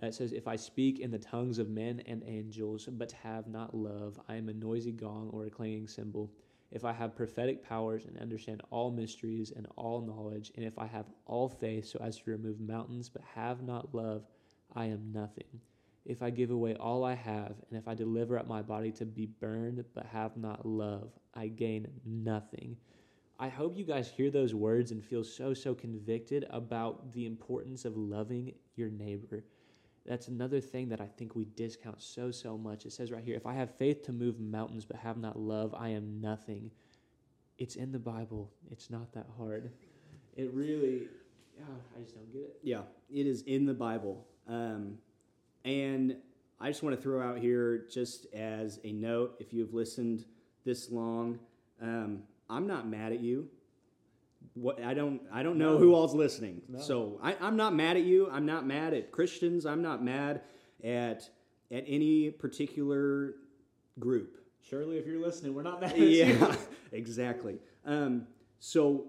Uh, 0.02 0.06
it 0.06 0.14
says, 0.14 0.32
"If 0.32 0.48
I 0.48 0.56
speak 0.56 0.98
in 0.98 1.10
the 1.10 1.18
tongues 1.18 1.58
of 1.58 1.68
men 1.68 2.00
and 2.06 2.22
angels, 2.24 2.86
but 2.86 3.12
have 3.12 3.48
not 3.48 3.74
love, 3.74 4.18
I 4.28 4.36
am 4.36 4.48
a 4.48 4.54
noisy 4.54 4.92
gong 4.92 5.28
or 5.30 5.44
a 5.44 5.50
clanging 5.50 5.88
cymbal. 5.88 6.32
If 6.70 6.84
I 6.84 6.92
have 6.92 7.16
prophetic 7.16 7.62
powers 7.62 8.06
and 8.06 8.16
understand 8.16 8.62
all 8.70 8.90
mysteries 8.90 9.50
and 9.50 9.66
all 9.76 10.00
knowledge, 10.00 10.52
and 10.54 10.64
if 10.64 10.78
I 10.78 10.86
have 10.86 11.10
all 11.26 11.48
faith 11.48 11.86
so 11.86 11.98
as 12.00 12.16
to 12.18 12.30
remove 12.30 12.60
mountains, 12.60 13.08
but 13.08 13.22
have 13.34 13.62
not 13.62 13.94
love, 13.94 14.26
I 14.72 14.86
am 14.86 15.12
nothing. 15.12 15.60
If 16.06 16.22
I 16.22 16.30
give 16.30 16.50
away 16.50 16.76
all 16.76 17.04
I 17.04 17.14
have, 17.14 17.62
and 17.68 17.78
if 17.78 17.86
I 17.86 17.94
deliver 17.94 18.38
up 18.38 18.46
my 18.46 18.62
body 18.62 18.92
to 18.92 19.04
be 19.04 19.26
burned, 19.26 19.84
but 19.92 20.06
have 20.06 20.36
not 20.36 20.64
love, 20.64 21.12
I 21.34 21.48
gain 21.48 21.88
nothing." 22.04 22.76
I 23.38 23.48
hope 23.48 23.76
you 23.76 23.84
guys 23.84 24.10
hear 24.10 24.30
those 24.30 24.54
words 24.54 24.92
and 24.92 25.02
feel 25.02 25.24
so, 25.24 25.54
so 25.54 25.74
convicted 25.74 26.44
about 26.50 27.10
the 27.12 27.24
importance 27.24 27.86
of 27.86 27.96
loving 27.96 28.52
your 28.76 28.90
neighbor. 28.90 29.44
That's 30.06 30.28
another 30.28 30.60
thing 30.60 30.88
that 30.88 31.00
I 31.00 31.06
think 31.06 31.36
we 31.36 31.44
discount 31.56 32.02
so, 32.02 32.30
so 32.30 32.56
much. 32.56 32.86
It 32.86 32.92
says 32.92 33.12
right 33.12 33.22
here 33.22 33.36
if 33.36 33.46
I 33.46 33.54
have 33.54 33.76
faith 33.76 34.02
to 34.04 34.12
move 34.12 34.40
mountains 34.40 34.84
but 34.84 34.96
have 34.96 35.16
not 35.16 35.38
love, 35.38 35.74
I 35.74 35.90
am 35.90 36.20
nothing. 36.20 36.70
It's 37.58 37.76
in 37.76 37.92
the 37.92 37.98
Bible, 37.98 38.50
it's 38.70 38.90
not 38.90 39.12
that 39.12 39.26
hard. 39.36 39.70
It 40.36 40.50
really, 40.54 41.02
oh, 41.60 41.74
I 41.96 42.02
just 42.02 42.14
don't 42.14 42.32
get 42.32 42.42
it. 42.42 42.56
Yeah, 42.62 42.82
it 43.12 43.26
is 43.26 43.42
in 43.42 43.66
the 43.66 43.74
Bible. 43.74 44.26
Um, 44.48 44.98
and 45.64 46.16
I 46.58 46.68
just 46.68 46.82
want 46.82 46.96
to 46.96 47.02
throw 47.02 47.22
out 47.22 47.38
here, 47.38 47.86
just 47.90 48.26
as 48.32 48.80
a 48.84 48.92
note, 48.92 49.36
if 49.38 49.52
you've 49.52 49.74
listened 49.74 50.24
this 50.64 50.90
long, 50.90 51.38
um, 51.82 52.22
I'm 52.48 52.66
not 52.66 52.88
mad 52.88 53.12
at 53.12 53.20
you. 53.20 53.48
What 54.54 54.82
I 54.82 54.94
don't 54.94 55.22
I 55.32 55.42
don't 55.42 55.58
know 55.58 55.74
No. 55.74 55.78
who 55.78 55.94
all's 55.94 56.14
listening. 56.14 56.62
No. 56.68 56.80
So 56.80 57.18
I, 57.22 57.36
I'm 57.40 57.56
not 57.56 57.74
mad 57.74 57.96
at 57.96 58.02
you. 58.04 58.28
I'm 58.30 58.46
not 58.46 58.66
mad 58.66 58.94
at 58.94 59.10
Christians. 59.12 59.66
I'm 59.66 59.82
not 59.82 60.02
mad 60.02 60.42
at 60.82 61.28
at 61.70 61.84
any 61.86 62.30
particular 62.30 63.34
group. 63.98 64.38
Surely, 64.62 64.98
if 64.98 65.06
you're 65.06 65.20
listening, 65.20 65.54
we're 65.54 65.62
not 65.62 65.80
mad 65.80 65.92
at 65.92 65.98
yeah, 65.98 66.26
you. 66.26 66.38
yeah, 66.38 66.56
exactly. 66.92 67.58
Um, 67.84 68.26
so 68.58 69.06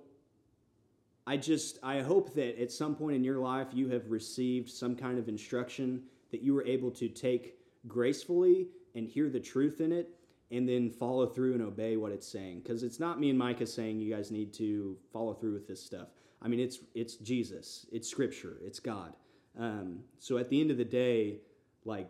I 1.28 1.38
just 1.38 1.80
I 1.84 2.02
hope 2.02 2.34
that 2.36 2.62
at 2.62 2.72
some 2.72 2.96
point 2.96 3.16
in 3.16 3.24
your 3.24 3.38
life 3.40 3.68
you 3.74 3.90
have 3.90 4.10
received 4.10 4.70
some 4.70 4.96
kind 4.96 5.18
of 5.20 5.28
instruction 5.28 6.04
that 6.32 6.42
you 6.42 6.54
were 6.54 6.66
able 6.66 6.92
to 6.92 7.10
take 7.10 7.56
gracefully 7.88 8.68
and 8.96 9.08
hear 9.08 9.30
the 9.30 9.40
truth 9.40 9.82
in 9.82 9.92
it 9.92 10.10
and 10.52 10.68
then 10.68 10.90
follow 10.90 11.26
through 11.26 11.54
and 11.54 11.62
obey 11.62 11.98
what 11.98 12.12
it's 12.12 12.28
saying 12.28 12.62
because 12.62 12.84
it's 12.84 13.00
not 13.00 13.20
me 13.20 13.30
and 13.30 13.40
Micah 13.40 13.66
saying 13.66 14.00
you 14.00 14.14
guys 14.14 14.32
need 14.32 14.54
to 14.54 14.98
follow 15.12 15.34
through 15.34 15.54
with 15.54 15.68
this 15.68 15.82
stuff. 15.82 16.10
I 16.42 16.48
mean 16.48 16.60
it's 16.60 16.80
it's 16.94 17.16
Jesus, 17.16 17.86
it's 17.92 18.08
scripture, 18.08 18.58
it's 18.64 18.80
God. 18.80 19.14
Um, 19.58 20.00
so 20.20 20.38
at 20.38 20.50
the 20.50 20.60
end 20.62 20.72
of 20.72 20.78
the 20.78 20.86
day, 20.86 21.40
like 21.86 22.10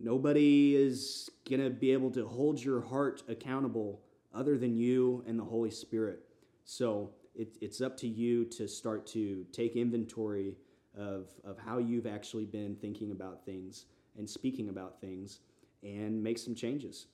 Nobody 0.00 0.74
is 0.74 1.30
to 1.46 1.70
be 1.70 1.92
able 1.92 2.10
to 2.10 2.26
hold 2.26 2.62
your 2.62 2.80
heart 2.80 3.22
accountable 3.28 4.02
other 4.34 4.58
than 4.58 4.76
you 4.76 5.24
and 5.26 5.38
the 5.38 5.44
Holy 5.44 5.70
Spirit. 5.70 6.20
So 6.64 7.12
it, 7.34 7.56
it's 7.60 7.80
up 7.80 7.96
to 7.98 8.08
you 8.08 8.44
to 8.46 8.66
start 8.66 9.06
to 9.08 9.46
take 9.52 9.76
inventory 9.76 10.56
of, 10.96 11.28
of 11.44 11.58
how 11.58 11.78
you've 11.78 12.06
actually 12.06 12.44
been 12.44 12.76
thinking 12.76 13.12
about 13.12 13.44
things 13.44 13.86
and 14.18 14.28
speaking 14.28 14.68
about 14.68 15.00
things 15.00 15.40
and 15.82 16.22
make 16.22 16.38
some 16.38 16.54
changes. 16.54 17.06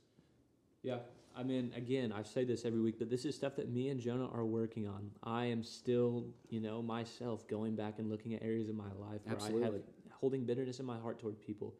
Yeah. 0.82 0.98
I 1.36 1.42
mean, 1.42 1.72
again, 1.76 2.12
I 2.12 2.22
say 2.22 2.44
this 2.44 2.64
every 2.64 2.80
week, 2.80 2.98
but 2.98 3.08
this 3.08 3.24
is 3.24 3.36
stuff 3.36 3.56
that 3.56 3.70
me 3.70 3.88
and 3.88 4.00
Jonah 4.00 4.28
are 4.32 4.44
working 4.44 4.88
on. 4.88 5.10
I 5.22 5.46
am 5.46 5.62
still, 5.62 6.26
you 6.48 6.60
know, 6.60 6.82
myself 6.82 7.46
going 7.46 7.76
back 7.76 7.98
and 7.98 8.10
looking 8.10 8.34
at 8.34 8.42
areas 8.42 8.68
of 8.68 8.74
my 8.74 8.90
life 8.98 9.20
where 9.24 9.36
I 9.36 9.64
have 9.64 9.74
holding 10.10 10.44
bitterness 10.44 10.80
in 10.80 10.86
my 10.86 10.98
heart 10.98 11.18
toward 11.18 11.38
people. 11.40 11.74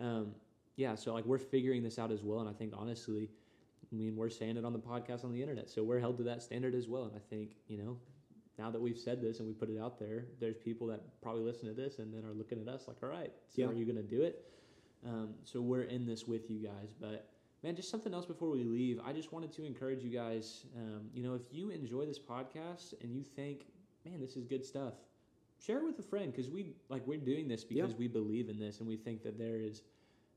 Um, 0.00 0.34
yeah, 0.76 0.94
so 0.94 1.14
like 1.14 1.24
we're 1.24 1.38
figuring 1.38 1.82
this 1.82 1.98
out 1.98 2.10
as 2.10 2.22
well, 2.22 2.40
and 2.40 2.48
I 2.48 2.52
think 2.52 2.72
honestly, 2.76 3.30
I 3.90 3.94
mean, 3.96 4.16
we're 4.16 4.28
saying 4.30 4.56
it 4.56 4.64
on 4.64 4.72
the 4.72 4.78
podcast 4.78 5.24
on 5.24 5.32
the 5.32 5.40
internet, 5.40 5.70
so 5.70 5.82
we're 5.82 6.00
held 6.00 6.18
to 6.18 6.22
that 6.24 6.42
standard 6.42 6.74
as 6.74 6.86
well. 6.88 7.04
And 7.04 7.12
I 7.16 7.20
think, 7.30 7.52
you 7.68 7.78
know, 7.78 7.96
now 8.58 8.70
that 8.70 8.80
we've 8.80 8.98
said 8.98 9.22
this 9.22 9.38
and 9.38 9.46
we 9.48 9.54
put 9.54 9.70
it 9.70 9.78
out 9.78 9.98
there, 9.98 10.26
there's 10.40 10.56
people 10.56 10.86
that 10.88 11.00
probably 11.22 11.42
listen 11.42 11.66
to 11.68 11.74
this 11.74 11.98
and 11.98 12.12
then 12.12 12.24
are 12.28 12.34
looking 12.34 12.60
at 12.60 12.68
us 12.68 12.86
like, 12.88 12.96
all 13.02 13.08
right, 13.08 13.32
so 13.48 13.62
Yeah. 13.62 13.68
are 13.68 13.72
you 13.72 13.84
going 13.84 13.96
to 13.96 14.02
do 14.02 14.22
it? 14.22 14.44
Um, 15.06 15.34
so 15.44 15.60
we're 15.60 15.82
in 15.84 16.04
this 16.04 16.26
with 16.26 16.50
you 16.50 16.58
guys, 16.58 16.92
but 17.00 17.30
man, 17.62 17.74
just 17.76 17.90
something 17.90 18.14
else 18.14 18.26
before 18.26 18.50
we 18.50 18.64
leave. 18.64 19.00
I 19.04 19.12
just 19.12 19.32
wanted 19.32 19.52
to 19.54 19.64
encourage 19.64 20.02
you 20.02 20.10
guys. 20.10 20.64
Um, 20.76 21.02
you 21.12 21.22
know, 21.22 21.34
if 21.34 21.42
you 21.52 21.70
enjoy 21.70 22.06
this 22.06 22.18
podcast 22.18 22.94
and 23.02 23.14
you 23.14 23.22
think, 23.22 23.66
man, 24.04 24.20
this 24.20 24.36
is 24.36 24.44
good 24.44 24.64
stuff, 24.64 24.94
share 25.58 25.78
it 25.78 25.84
with 25.84 25.98
a 25.98 26.02
friend 26.02 26.32
because 26.32 26.50
we 26.50 26.74
like 26.88 27.06
we're 27.06 27.18
doing 27.18 27.48
this 27.48 27.64
Yeah. 27.68 27.82
because 27.82 27.96
we 27.96 28.08
believe 28.08 28.48
in 28.48 28.58
this 28.58 28.78
and 28.80 28.88
we 28.88 28.96
think 28.96 29.22
that 29.24 29.38
there 29.38 29.56
is, 29.56 29.82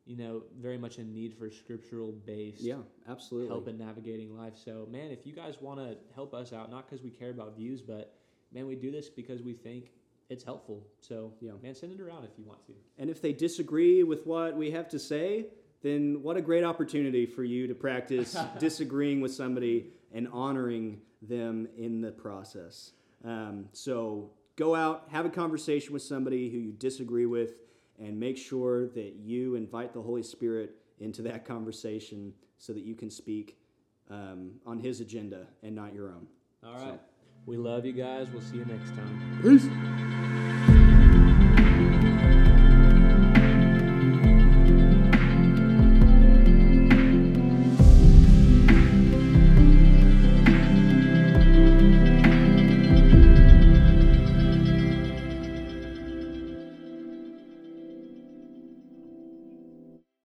you 0.05 0.17
know, 0.17 0.43
very 0.59 0.77
much 0.77 0.97
a 0.97 1.03
need 1.03 1.33
for 1.35 1.49
scriptural 1.51 2.11
based 2.11 2.61
Yeah, 2.61 2.77
absolutely. 3.07 3.49
help 3.49 3.67
in 3.67 3.77
navigating 3.77 4.35
life. 4.35 4.53
So, 4.57 4.87
man, 4.91 5.11
if 5.11 5.25
you 5.25 5.33
guys 5.33 5.61
want 5.61 5.79
to 5.79 5.97
help 6.15 6.33
us 6.33 6.53
out, 6.53 6.71
not 6.71 6.89
because 6.89 7.03
we 7.03 7.11
care 7.11 7.29
about 7.29 7.55
views, 7.55 7.81
but 7.81 8.15
man, 8.51 8.65
we 8.67 8.75
do 8.75 8.89
this 8.91 9.09
because 9.09 9.43
we 9.43 9.53
think 9.53 9.91
it's 10.29 10.43
helpful. 10.43 10.87
So, 11.01 11.33
Yeah. 11.39 11.51
man, 11.61 11.75
send 11.75 11.91
it 11.91 12.01
around 12.01 12.23
if 12.23 12.31
you 12.37 12.45
want 12.45 12.65
to. 12.65 12.73
And 12.97 13.09
if 13.09 13.21
they 13.21 13.31
disagree 13.33 14.01
with 14.03 14.25
what 14.25 14.55
we 14.57 14.71
have 14.71 14.87
to 14.89 14.97
say, 14.99 15.47
then 15.81 16.21
what 16.21 16.37
a 16.37 16.41
great 16.41 16.63
opportunity 16.63 17.25
for 17.25 17.43
you 17.43 17.67
to 17.67 17.75
practice 17.75 18.37
disagreeing 18.59 19.21
with 19.21 19.33
somebody 19.33 19.87
and 20.13 20.27
honoring 20.31 21.01
them 21.21 21.67
in 21.77 22.01
the 22.01 22.11
process. 22.11 22.91
Um, 23.23 23.65
so 23.71 24.31
go 24.55 24.75
out, 24.75 25.05
have 25.11 25.25
a 25.25 25.29
conversation 25.29 25.93
with 25.93 26.01
somebody 26.01 26.49
who 26.49 26.57
you 26.57 26.71
disagree 26.71 27.25
with, 27.25 27.53
and 27.99 28.19
make 28.19 28.37
sure 28.37 28.87
that 28.89 29.15
you 29.15 29.55
invite 29.55 29.93
the 29.93 30.01
Holy 30.01 30.23
Spirit 30.23 30.75
into 30.99 31.21
that 31.23 31.45
conversation 31.45 32.33
so 32.57 32.73
that 32.73 32.83
you 32.83 32.95
can 32.95 33.09
speak 33.09 33.57
um, 34.09 34.51
on 34.65 34.79
His 34.79 35.01
agenda 35.01 35.47
and 35.63 35.75
not 35.75 35.93
your 35.93 36.09
own. 36.09 36.27
All 36.63 36.75
right. 36.75 36.99
We 37.45 37.57
love 37.57 37.85
you 37.85 37.93
guys. 37.93 38.27
We'll 38.31 38.41
see 38.41 38.57
you 38.57 38.65
next 38.65 38.89
time. 38.91 39.39
Peace. 39.41 40.20